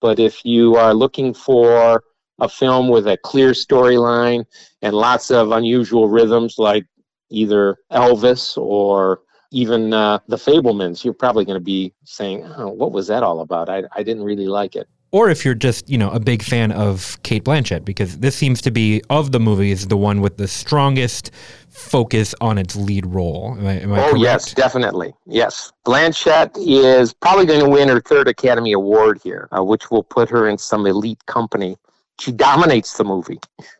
[0.01, 2.03] But if you are looking for
[2.39, 4.45] a film with a clear storyline
[4.81, 6.85] and lots of unusual rhythms like
[7.29, 9.21] either Elvis or
[9.53, 13.39] even uh, The Fabelmans, you're probably going to be saying, oh, what was that all
[13.39, 13.69] about?
[13.69, 16.73] I, I didn't really like it or if you're just you know a big fan
[16.73, 20.47] of Cate Blanchett, because this seems to be of the movies the one with the
[20.47, 21.31] strongest
[21.69, 23.55] focus on its lead role.
[23.57, 24.19] Am I, am I oh correct?
[24.19, 25.13] yes, definitely.
[25.25, 30.03] Yes, Blanchett is probably going to win her third Academy Award here, uh, which will
[30.03, 31.77] put her in some elite company.
[32.19, 33.39] She dominates the movie.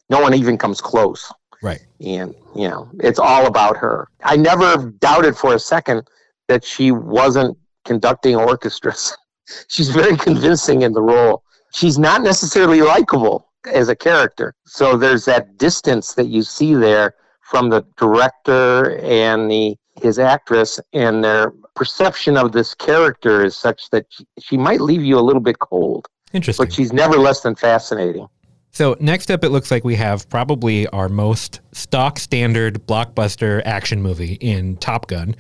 [0.10, 1.32] No one even comes close.
[1.64, 1.80] Right.
[2.02, 4.10] And you know, it's all about her.
[4.24, 6.08] I never doubted for a second
[6.50, 9.16] that she wasn't conducting orchestras.
[9.70, 11.44] she's very convincing in the role.
[11.74, 14.54] She's not necessarily likable as a character.
[14.66, 20.80] So there's that distance that you see there from the director and the his actress
[20.92, 25.22] and their perception of this character is such that she, she might leave you a
[25.22, 26.08] little bit cold.
[26.34, 26.66] Interesting.
[26.66, 28.28] But she's never less than fascinating.
[28.74, 34.02] So next up, it looks like we have probably our most stock standard blockbuster action
[34.02, 35.36] movie in Top Gun,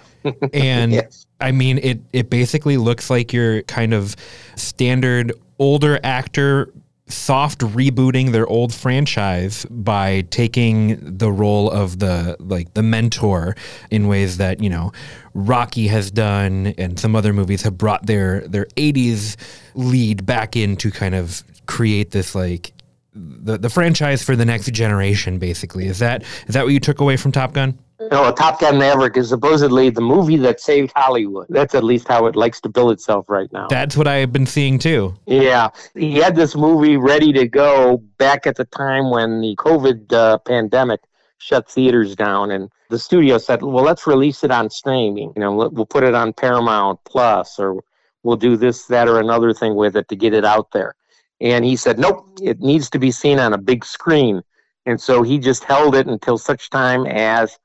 [0.54, 1.26] and Yes.
[1.40, 2.00] I mean it.
[2.12, 4.16] It basically looks like your kind of
[4.56, 6.72] standard older actor
[7.08, 13.56] soft rebooting their old franchise by taking the role of the like the mentor
[13.90, 14.92] in ways that you know
[15.34, 19.36] Rocky has done and some other movies have brought their their 80s
[19.74, 22.72] lead back in to kind of create this like
[23.18, 27.00] the, the franchise for the next generation basically is that is that what you took
[27.00, 27.78] away from Top Gun
[28.10, 31.46] No, Top Gun Maverick is supposedly the movie that saved Hollywood.
[31.48, 33.66] That's at least how it likes to bill itself right now.
[33.68, 38.46] that's what I've been seeing too Yeah, he had this movie ready to go back
[38.46, 41.00] at the time when the COVID uh, pandemic
[41.38, 45.32] shut theaters down, and the studio said, "Well, let's release it on streaming.
[45.36, 47.82] You know, we'll we'll put it on Paramount Plus, or
[48.22, 50.94] we'll do this, that, or another thing with it to get it out there."
[51.40, 54.42] And he said, "Nope, it needs to be seen on a big screen."
[54.86, 57.58] And so he just held it until such time as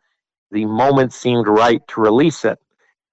[0.52, 2.60] the moment seemed right to release it.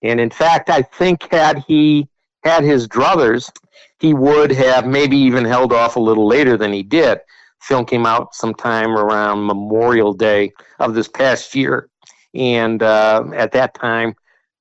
[0.03, 2.09] And in fact, I think had he
[2.43, 3.51] had his druthers,
[3.99, 7.21] he would have maybe even held off a little later than he did.
[7.61, 11.91] Film came out sometime around Memorial Day of this past year,
[12.35, 14.15] and uh, at that time,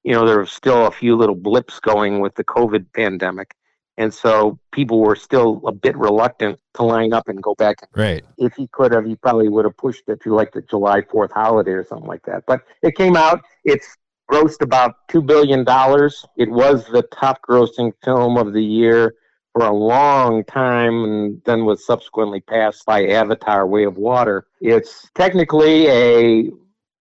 [0.04, 3.54] you know, there were still a few little blips going with the COVID pandemic,
[4.00, 7.76] and so people were still a bit reluctant to line up and go back.
[7.96, 11.02] right If he could have, he probably would have pushed it to like the July
[11.02, 12.46] Fourth holiday or something like that.
[12.48, 13.44] But it came out.
[13.66, 13.98] It's
[14.32, 16.26] grossed about two billion dollars.
[16.38, 19.16] It was the top grossing film of the year
[19.52, 24.48] for a long time and then was subsequently passed by Avatar Way of Water.
[24.62, 26.52] It's technically a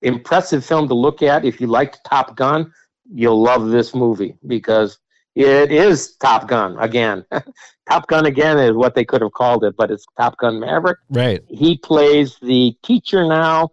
[0.02, 1.44] impressive film to look at.
[1.44, 2.72] If you liked Top Gun,
[3.08, 4.98] you'll love this movie because
[5.38, 7.24] it is Top Gun again.
[7.88, 10.98] Top Gun again is what they could have called it, but it's Top Gun Maverick
[11.10, 13.70] right he plays the teacher now.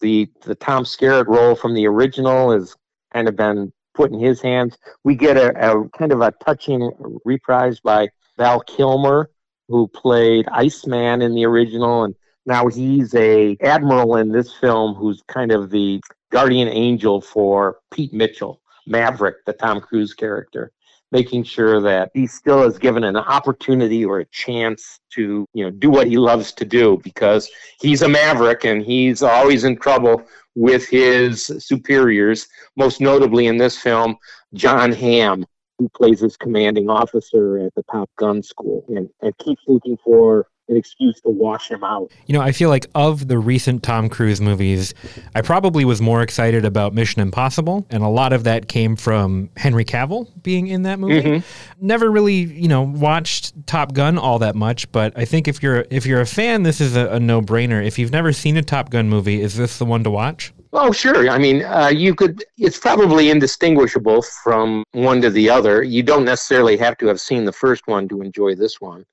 [0.00, 2.74] The the Tom Skerritt role from the original has
[3.12, 4.76] kind of been put in his hands.
[5.04, 6.90] We get a, a kind of a touching
[7.24, 9.30] reprise by Val Kilmer,
[9.68, 15.22] who played Iceman in the original, and now he's a admiral in this film, who's
[15.28, 16.00] kind of the
[16.32, 20.72] guardian angel for Pete Mitchell, Maverick, the Tom Cruise character
[21.14, 25.70] making sure that he still is given an opportunity or a chance to you know
[25.70, 27.48] do what he loves to do because
[27.80, 30.20] he's a maverick and he's always in trouble
[30.56, 34.16] with his superiors most notably in this film
[34.54, 35.46] Jon Hamm
[35.78, 40.48] who plays his commanding officer at the top gun school and, and keeps looking for
[40.68, 44.08] an excuse to wash him out You know, I feel like of the recent Tom
[44.08, 44.94] Cruise movies,
[45.34, 49.50] I probably was more excited about Mission Impossible, and a lot of that came from
[49.56, 51.42] Henry Cavill being in that movie.
[51.80, 55.84] Never really, you know, watched Top Gun all that much, but I think if you're
[55.90, 57.84] if you're a fan, this is a, a no brainer.
[57.84, 60.52] If you've never seen a Top Gun movie, is this the one to watch?
[60.76, 61.28] Oh, sure.
[61.30, 62.42] I mean, uh, you could.
[62.58, 65.84] It's probably indistinguishable from one to the other.
[65.84, 69.04] You don't necessarily have to have seen the first one to enjoy this one.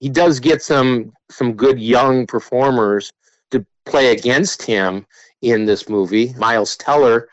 [0.00, 3.12] He does get some some good young performers
[3.50, 5.06] to play against him
[5.42, 6.34] in this movie.
[6.36, 7.28] Miles Teller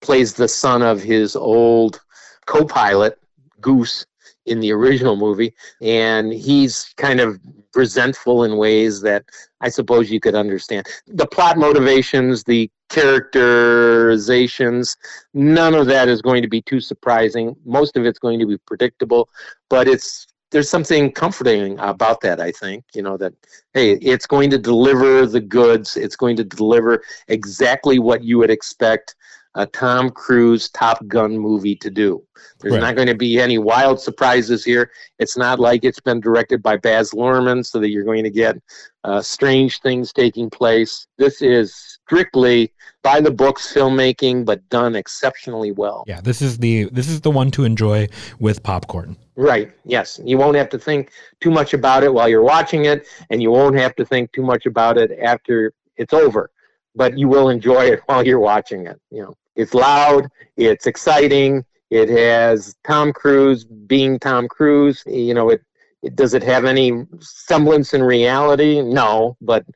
[0.00, 2.00] plays the son of his old
[2.46, 3.18] co-pilot
[3.60, 4.06] Goose
[4.46, 7.38] in the original movie, and he's kind of
[7.74, 9.24] resentful in ways that
[9.60, 10.86] I suppose you could understand.
[11.06, 14.96] The plot motivations, the characterizations,
[15.34, 17.54] none of that is going to be too surprising.
[17.64, 19.28] Most of it's going to be predictable,
[19.68, 22.84] but it's there's something comforting about that, I think.
[22.94, 23.32] You know, that
[23.74, 28.50] hey, it's going to deliver the goods, it's going to deliver exactly what you would
[28.50, 29.14] expect
[29.56, 32.22] a Tom Cruise Top Gun movie to do.
[32.60, 32.80] There's Right.
[32.80, 34.90] not going to be any wild surprises here.
[35.18, 38.56] It's not like it's been directed by Baz Luhrmann, so that you're going to get
[39.02, 41.06] uh, strange things taking place.
[41.18, 46.04] This is strictly by the books filmmaking, but done exceptionally well.
[46.06, 48.08] Yeah, this is the this is the one to enjoy
[48.38, 49.16] with popcorn.
[49.36, 49.72] Right.
[49.84, 50.20] Yes.
[50.24, 51.10] You won't have to think
[51.40, 54.42] too much about it while you're watching it, and you won't have to think too
[54.42, 56.50] much about it after it's over.
[56.94, 59.00] But you will enjoy it while you're watching it.
[59.10, 65.02] You know, it's loud, it's exciting, it has Tom Cruise being Tom Cruise.
[65.06, 65.62] You know, it,
[66.02, 68.80] it does it have any semblance in reality?
[68.80, 69.66] No, but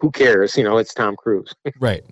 [0.00, 0.56] who cares?
[0.56, 1.52] You know, it's Tom Cruise.
[1.80, 2.04] Right.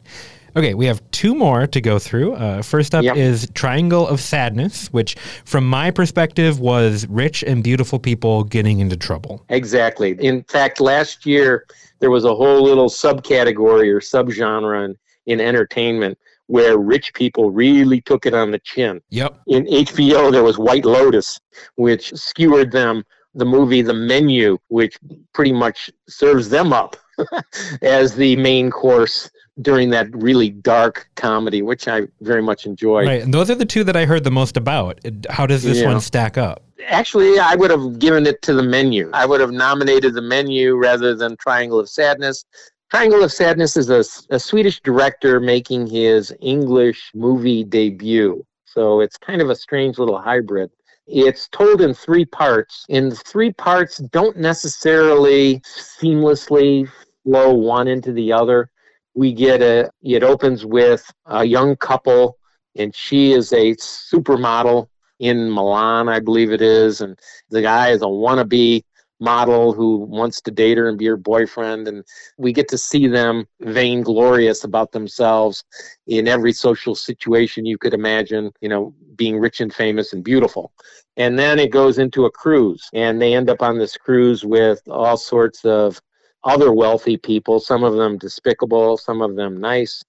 [0.55, 2.35] Okay, we have two more to go through.
[2.35, 3.17] Uh, first up Yep.
[3.17, 8.97] is Triangle of Sadness, which, from my perspective, was rich and beautiful people getting into
[8.97, 9.45] trouble.
[9.49, 10.11] Exactly.
[10.21, 11.65] In fact, last year
[12.01, 18.03] there was a whole little subcategory or subgenre in, in entertainment where rich people really
[18.03, 19.01] took it on the chin.
[19.09, 19.41] Yep.
[19.47, 21.41] In HBO, there was White Lotus,
[21.77, 24.99] which skewered them the movie The Menu, which
[25.33, 26.97] pretty much serves them up
[27.83, 29.31] as the main course
[29.61, 33.07] during that really dark comedy, which I very much enjoyed.
[33.07, 35.01] Right, and those are the two that I heard the most about.
[35.29, 35.89] How does this yeah.
[35.89, 36.65] one stack up?
[36.87, 39.11] Actually, I would have given it to the menu.
[39.13, 42.45] I would have nominated the menu rather than Triangle of Sadness.
[42.91, 48.45] Triangle of Sadness is a, a Swedish director making his English movie debut.
[48.65, 50.71] So it's kind of a strange little hybrid.
[51.07, 56.89] It's told in three parts, and the three parts don't necessarily seamlessly
[57.25, 58.71] flow one into the other.
[59.15, 62.39] We get a, it opens with a young couple,
[62.77, 64.89] and she is a supermodel
[65.19, 67.19] in Milan, I believe it is, and
[67.51, 68.83] the guy is a wannabe
[69.21, 72.03] model who wants to date her and be her boyfriend and
[72.39, 75.63] we get to see them vainglorious about themselves
[76.09, 80.73] in every social situation you could imagine you know being rich and famous and beautiful.
[81.17, 84.81] And then it goes into a cruise and they end up on this cruise with
[84.89, 86.01] all sorts of
[86.45, 90.03] other wealthy people some of them despicable some of them nice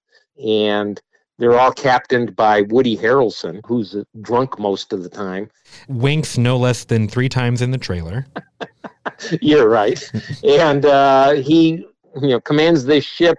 [0.44, 1.00] and
[1.38, 5.50] they're all captained by Woody Harrelson, who's drunk most of the time.
[5.88, 8.26] Winks no less than three times in the trailer.
[9.42, 10.00] You're right.
[10.44, 11.84] and uh, he
[12.20, 13.38] you know commands this ship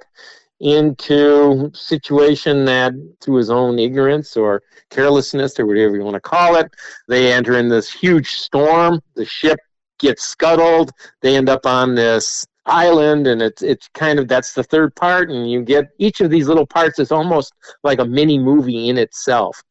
[0.59, 6.55] into situation that through his own ignorance or carelessness or whatever you want to call
[6.55, 6.71] it
[7.09, 9.59] they enter in this huge storm the ship
[9.99, 10.91] gets scuttled
[11.21, 15.29] they end up on this island and it's it's kind of that's the third part
[15.29, 17.53] and you get each of these little parts is almost
[17.83, 19.61] like a mini movie in itself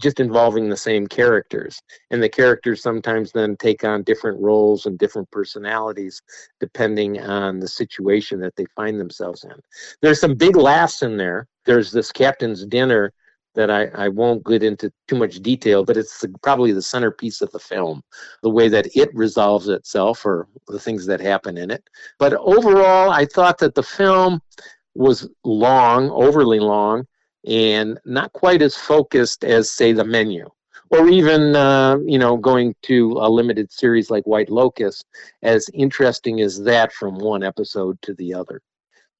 [0.00, 1.80] just involving the same characters.
[2.10, 6.20] And the characters sometimes then take on different roles and different personalities
[6.58, 9.54] depending on the situation that they find themselves in.
[10.02, 11.46] There's some big laughs in there.
[11.66, 13.12] There's this captain's dinner
[13.54, 17.40] that I, I won't get into too much detail, but it's the, probably the centerpiece
[17.40, 18.02] of the film,
[18.42, 21.82] the way that it resolves itself or the things that happen in it.
[22.18, 24.40] But overall, I thought that the film
[24.94, 27.06] was long, overly long,
[27.46, 30.48] and not quite as focused as, say, the menu.
[30.90, 35.04] Or even, uh, you know, going to a limited series like White Lotus,
[35.42, 38.60] as interesting as that from one episode to the other.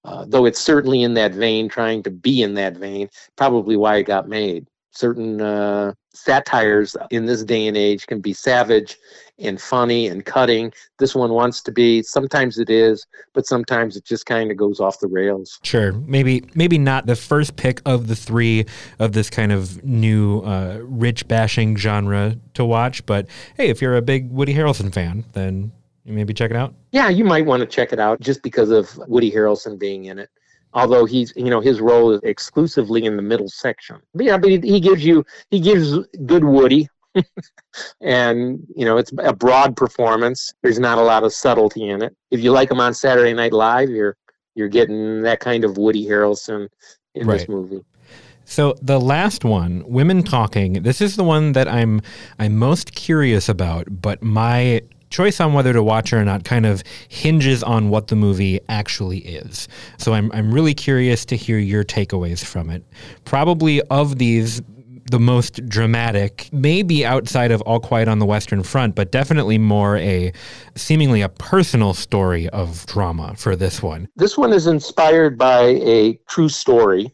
[0.05, 3.97] Uh, though it's certainly in that vein, trying to be in that vein, probably why
[3.97, 4.67] it got made.
[4.93, 8.97] Certain uh, satires in this day and age can be savage
[9.39, 10.73] and funny and cutting.
[10.99, 12.03] This one wants to be.
[12.03, 15.59] Sometimes it is, but sometimes it just kind of goes off the rails.
[15.63, 18.67] Sure, maybe maybe not the first pick of the three
[18.99, 23.05] of this kind of new uh, rich bashing genre to watch.
[23.07, 25.73] But hey, if you're a big Woody Harrelson fan, then
[26.11, 26.75] you maybe check it out?
[26.93, 30.19] Yeah, you might want to check it out just because of Woody Harrelson being in
[30.19, 30.29] it.
[30.73, 34.01] Although he's, you know, his role is exclusively in the middle section.
[34.15, 36.89] But yeah, but he, he gives you, he gives good Woody,
[38.01, 40.53] and you know it's a broad performance.
[40.63, 42.17] There's not a lot of subtlety in it.
[42.31, 44.17] If you like him on Saturday Night Live, you're
[44.55, 46.69] you're getting that kind of Woody Harrelson
[47.15, 47.39] in right.
[47.39, 47.85] this movie.
[48.45, 52.03] So the last one, Women Talking, this is the one that I'm
[52.39, 56.65] I'm most curious about, but my choice on whether to watch it or not kind
[56.65, 59.69] of hinges on what the movie actually is.
[59.99, 62.85] So I'm, I'm really curious to hear your takeaways from it.
[63.25, 64.63] Probably of these,
[65.11, 69.97] the most dramatic, maybe outside of All Quiet on the Western Front, but definitely more
[69.99, 70.33] a
[70.77, 74.09] seemingly a personal story of drama for this one.
[74.17, 77.13] This one is inspired by a true story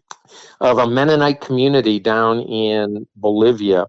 [0.61, 3.87] of a Mennonite community down in Bolivia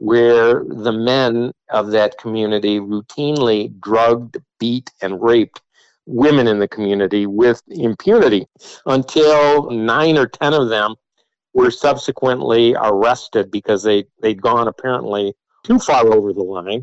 [0.00, 5.60] where the men of that community routinely drugged, beat, and raped
[6.06, 8.46] women in the community with impunity
[8.86, 10.94] until nine or ten of them
[11.52, 15.34] were subsequently arrested because they, they'd gone apparently
[15.64, 16.82] too far over the line.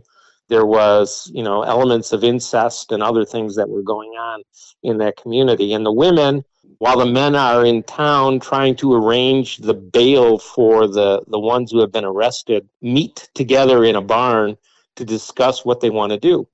[0.49, 4.43] There was, you know, elements of incest and other things that were going on
[4.83, 5.73] in that community.
[5.73, 6.43] And the women
[6.79, 11.71] while the men are in town trying to arrange the bail for the, the ones
[11.71, 14.57] who have been arrested, meet together in a barn
[14.95, 16.47] to discuss what they want to do.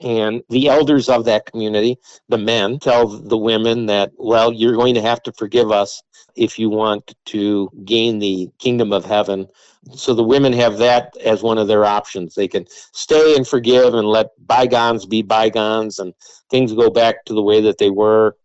[0.00, 4.94] And the elders of that community, the men, tell the women that, well, you're going
[4.94, 6.02] to have to forgive us
[6.34, 9.48] if you want to gain the kingdom of heaven.
[9.94, 12.34] So the women have that as one of their options.
[12.34, 16.12] They can stay and forgive and let bygones be bygones and
[16.50, 18.36] things go back to the way that they were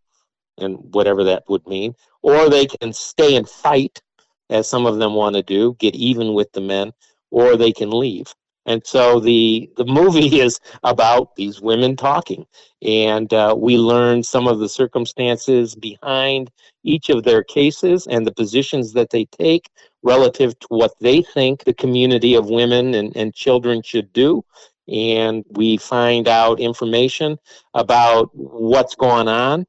[0.58, 4.02] and whatever that would mean, or they can stay and fight,
[4.50, 6.92] as some of them want to do, get even with the men,
[7.30, 8.34] or they can leave.
[8.66, 12.46] And so the the movie is about these women talking,
[12.82, 16.52] and uh, we learn some of the circumstances behind
[16.84, 19.70] each of their cases and the positions that they take
[20.04, 24.44] relative to what they think the community of women and, and children should do.
[24.88, 27.38] and we find out information
[27.76, 29.66] about what's going on.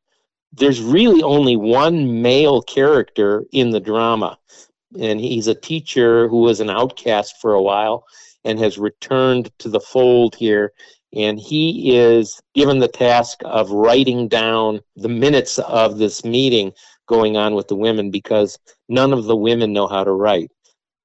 [0.54, 4.38] There's really only one male character in the drama,
[4.98, 8.04] and he's a teacher who was an outcast for a while
[8.44, 10.72] and has returned to the fold here.
[11.14, 16.72] And he is given the task of writing down the minutes of this meeting
[17.06, 20.50] going on with the women because none of the women know how to write.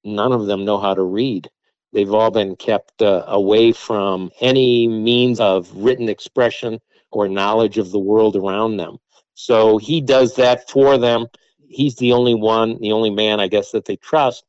[0.04, 1.50] None of them know how to read.
[1.94, 6.80] They've all been kept uh, away from any means of written expression
[7.12, 8.98] or knowledge of the world around them.
[9.34, 11.28] So he does that for them.
[11.68, 14.46] He's the only one, the only man, I guess, that they trust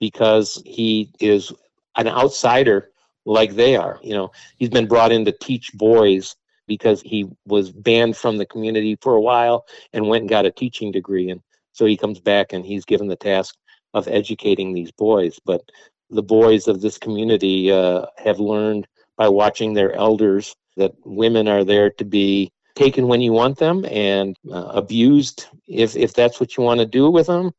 [0.00, 1.52] because he is
[1.96, 2.90] an outsider
[3.24, 3.98] like they are.
[4.02, 6.34] You know, he's been brought in to teach boys
[6.66, 10.50] because he was banned from the community for a while and went and got a
[10.50, 11.30] teaching degree.
[11.30, 11.40] And
[11.72, 13.56] so he comes back and he's given the task
[13.94, 15.38] of educating these boys.
[15.44, 15.62] But
[16.10, 18.86] the boys of this community uh, have learned
[19.16, 23.84] by watching their elders that women are there to be taken when you want them
[23.90, 27.52] and uh, abused if if that's what you want to do with them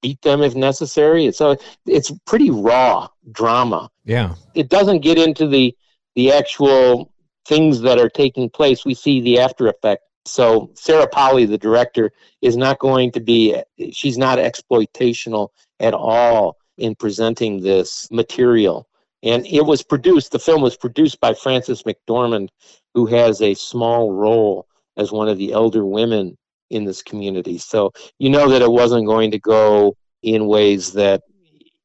[0.00, 1.26] beat them if necessary.
[1.26, 3.90] It's a it's pretty raw drama.
[4.04, 4.34] Yeah.
[4.54, 5.76] It doesn't get into the
[6.14, 7.12] the actual
[7.46, 8.84] things that are taking place.
[8.84, 10.02] We see the after effect.
[10.26, 13.56] So sarah Polley, the director is not going to be
[13.92, 15.48] she's not exploitational
[15.78, 18.88] at all in presenting this material.
[19.22, 22.48] And it was produced the film was produced by frances mcdormand
[22.94, 26.36] who has a small role as one of the elder women
[26.70, 27.58] in this community.
[27.58, 31.22] So you know that it wasn't going to go in ways that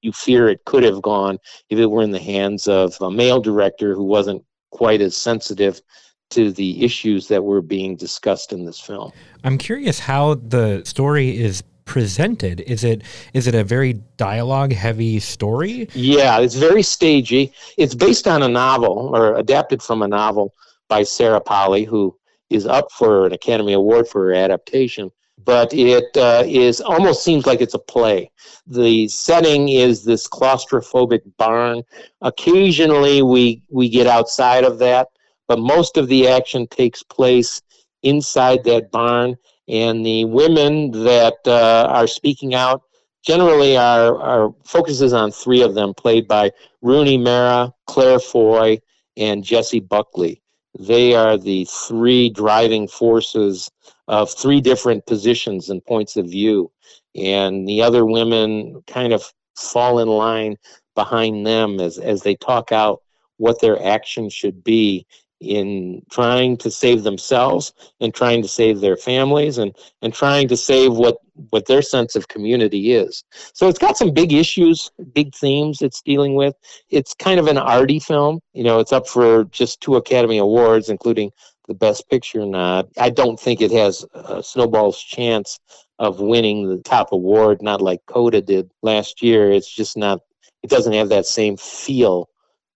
[0.02, 3.42] you fear it could have gone if it were in the hands of a male
[3.42, 5.82] director who wasn't quite as sensitive
[6.30, 9.12] to the issues that were being discussed in this film.
[9.44, 12.62] I'm curious how the story is presented.
[12.62, 15.88] Is it is it a very dialogue heavy story?
[15.94, 17.54] Yeah, it's very stagey.
[17.78, 20.54] It's based on a novel or adapted from a novel
[20.88, 22.16] by Sarah Polley, who
[22.50, 25.12] is up for an Academy Award for adaptation.
[25.44, 28.32] But it uh, is almost seems like it's a play.
[28.68, 31.84] The setting is this claustrophobic barn.
[32.22, 35.10] Occasionally, we we get outside of that,
[35.48, 37.62] but most of the action takes place
[38.02, 39.36] inside that barn.
[39.68, 42.84] And the women that uh, are speaking out
[43.26, 48.80] generally are, are focuses on three of them, played by Rooney Mara, Claire Foy,
[49.18, 50.42] and Jessie Buckley.
[50.80, 53.70] They are the three driving forces
[54.08, 56.72] of three different positions and points of view.
[57.16, 60.58] And the other women kind of fall in line
[60.96, 63.02] behind them as, as they talk out
[63.38, 65.06] what their action should be
[65.42, 70.58] in trying to save themselves and trying to save their families and, and trying to
[70.58, 71.18] save what,
[71.50, 73.24] what their sense of community is.
[73.54, 76.56] So it's got some big issues, big themes it's dealing with.
[76.90, 78.40] It's kind of an arty film.
[78.54, 81.32] You know, it's up for just two Academy Awards, including
[81.68, 82.90] the Best Picture nod.
[82.98, 85.60] I don't think it has a snowball's chance
[86.00, 89.52] of winning the top award, not like Coda did last year.
[89.52, 90.22] It's just not,
[90.64, 92.30] it doesn't have that same feel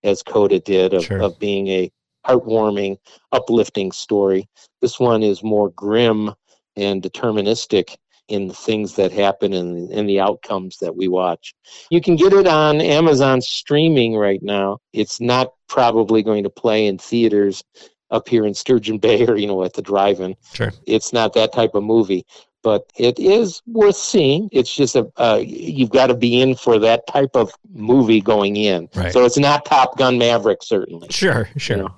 [0.04, 1.22] as Coda did of, sure.
[1.22, 1.92] of being a
[2.26, 2.98] heartwarming,
[3.32, 4.48] uplifting story.
[4.82, 6.34] This one is more grim
[6.76, 7.96] and deterministic
[8.28, 11.56] in the things that happen and, and the outcomes that we watch.
[11.90, 14.78] You can get it on Amazon streaming right now.
[14.94, 17.64] It's not probably going to play in theaters
[18.12, 20.36] up here in Sturgeon Bay or, you know, at the drive in.
[20.54, 20.72] Sure.
[20.86, 22.26] It's not that type of movie.
[22.62, 24.50] But it is worth seeing.
[24.52, 28.58] It's just a uh, you've got to be in for that type of movie going
[28.58, 28.90] in.
[28.94, 29.14] Right.
[29.14, 31.08] So it's not Top Gun Maverick, certainly.
[31.10, 31.78] Sure, sure.
[31.78, 31.96] You know?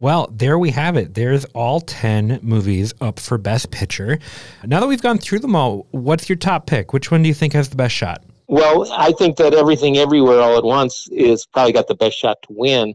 [0.00, 1.14] Well, there we have it.
[1.14, 4.18] There's all 10 movies up for Best Picture.
[4.64, 6.94] Now that we've gone through them all, what's your top pick?
[6.94, 8.24] Which one do you think has the best shot?
[8.46, 12.40] Well, I think that Everything Everywhere All at Once is probably got the best shot
[12.42, 12.94] to win.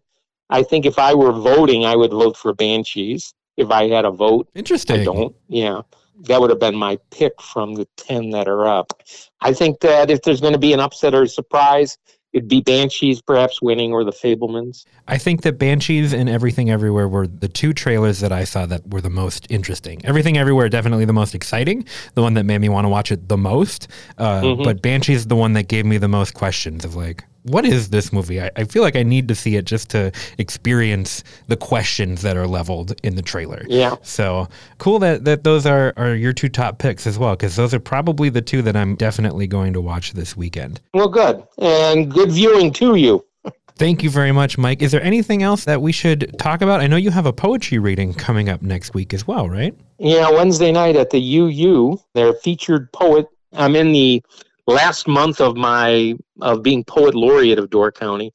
[0.49, 4.11] I think if I were voting, I would vote for Banshees if I had a
[4.11, 4.49] vote.
[4.55, 5.01] Interesting.
[5.01, 5.35] I don't.
[5.47, 5.81] Yeah.
[6.21, 9.03] That would have been my pick from the 10 that are up.
[9.41, 11.97] I think that if there's going to be an upset or a surprise,
[12.35, 14.85] it'd be Banshees perhaps winning or the Fabelmans.
[15.07, 18.85] I think that Banshees and Everything Everywhere were the two trailers that I saw that
[18.89, 20.05] were the most interesting.
[20.05, 23.29] Everything Everywhere definitely the most exciting, the one that made me want to watch it
[23.29, 23.87] the most.
[24.17, 24.63] Uh, mm-hmm.
[24.63, 27.89] But Banshees is the one that gave me the most questions of like, what is
[27.89, 28.41] this movie?
[28.41, 32.35] I, I, feel like I need to see it just to experience the questions that
[32.35, 33.63] are leveled in the trailer.
[33.67, 33.95] Yeah.
[34.01, 34.47] So
[34.79, 37.79] cool that, that those are, are your two top picks as well, because those are
[37.79, 40.81] probably the two that I'm definitely going to watch this weekend.
[40.93, 41.43] Well, good.
[41.59, 43.23] And good viewing to you.
[43.77, 44.81] Thank you very much, Mike.
[44.81, 46.81] Is there anything else that we should talk about?
[46.81, 49.75] I know you have a poetry reading coming up next week as well, right?
[49.99, 51.99] Yeah, Wednesday night at the UU.
[52.13, 53.27] Their featured poet.
[53.53, 54.23] I'm in the
[54.67, 58.31] last month of my of being poet laureate of Door County,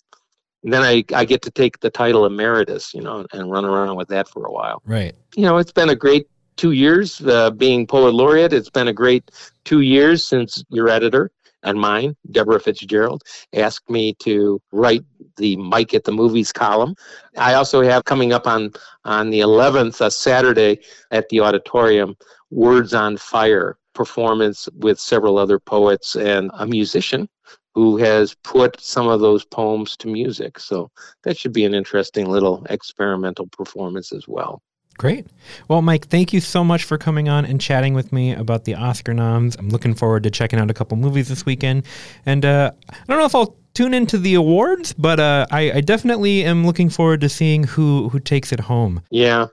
[0.63, 4.09] then I, I get to take the title emeritus, you know, and run around with
[4.09, 4.83] that for a while.
[4.85, 5.15] Right.
[5.35, 8.53] You know, it's been a great two years uh, being poet laureate.
[8.53, 9.31] It's been a great
[9.65, 11.31] two years since your editor
[11.63, 13.23] and mine, Deborah Fitzgerald,
[13.55, 15.05] asked me to write
[15.37, 16.95] the Mike at the Movies column.
[17.37, 18.73] I also have coming up on
[19.05, 22.17] on the 11th, a Saturday at the auditorium,
[22.51, 27.29] Words on Fire performance with several other poets and a musician
[27.75, 30.59] who has put some of those poems to music.
[30.59, 30.91] So
[31.25, 34.63] that should be an interesting little experimental performance as well.
[34.97, 35.27] Great.
[35.69, 38.75] Well, Mike, thank you so much for coming on and chatting with me about the
[38.75, 39.55] Oscar noms.
[39.57, 41.85] I'm looking forward to checking out a couple movies this weekend.
[42.25, 45.81] And uh, I don't know if I'll tune into the awards, but uh, I, I
[45.83, 49.03] definitely am looking forward to seeing who who takes it home.
[49.11, 49.49] Yeah,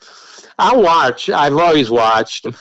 [0.57, 1.29] I'll watch.
[1.29, 2.47] I've always watched.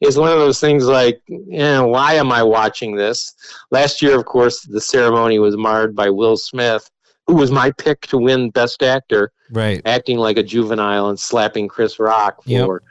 [0.00, 1.20] it's one of those things like,
[1.52, 3.34] eh, why am I watching this?
[3.70, 6.90] Last year, of course, the ceremony was marred by Will Smith,
[7.26, 9.80] who was my pick to win Best Actor, Right.
[9.84, 12.66] acting like a juvenile and slapping Chris Rock Yep.
[12.66, 12.82] for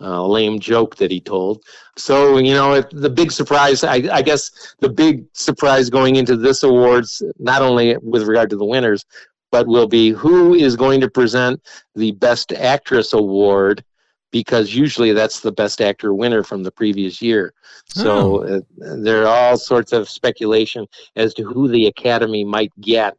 [0.00, 1.62] a lame joke that he told.
[1.96, 6.36] So, you know, it, the big surprise, I, I guess the big surprise going into
[6.36, 9.04] this awards, not only with regard to the winners,
[9.52, 11.62] but will be who is going to present
[11.94, 13.84] the Best Actress award
[14.32, 17.54] because usually that's the Best Actor winner from the previous year.
[17.86, 23.16] So uh, there are all sorts of speculation as to who the Academy might get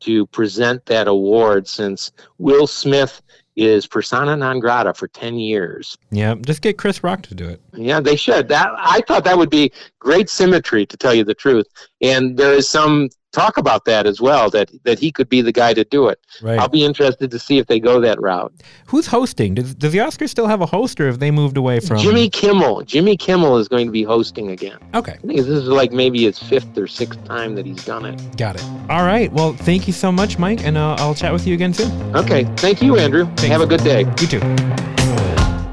[0.00, 3.22] to present that award since Will Smith
[3.56, 5.96] is persona non grata for 10 years.
[6.10, 6.34] Yeah.
[6.34, 7.60] Just get Chris Rock to do it.
[7.72, 8.48] Yeah, they should.
[8.48, 11.66] That I thought that would be great symmetry to tell you the truth.
[12.00, 15.52] And there is some talk about that as well that that he could be the
[15.52, 16.20] guy to do it.
[16.42, 16.58] Right.
[16.58, 18.52] I'll be interested to see if they go that route.
[18.86, 19.54] Who's hosting?
[19.54, 22.28] Does, does the Oscars still have a host, or have they moved away from Jimmy
[22.30, 22.82] Kimmel.
[22.82, 24.78] Jimmy Kimmel is going to be hosting again.
[24.94, 25.12] Okay.
[25.12, 28.36] I think this is like maybe his fifth or sixth time that he's done it.
[28.36, 28.64] Got it.
[28.88, 29.32] All right.
[29.32, 32.16] Well, thank you so much, Mike, and uh, I'll chat with you again soon.
[32.16, 33.24] Okay, thank you, Andrew.
[33.40, 34.00] Have a good day.
[34.20, 34.97] You too.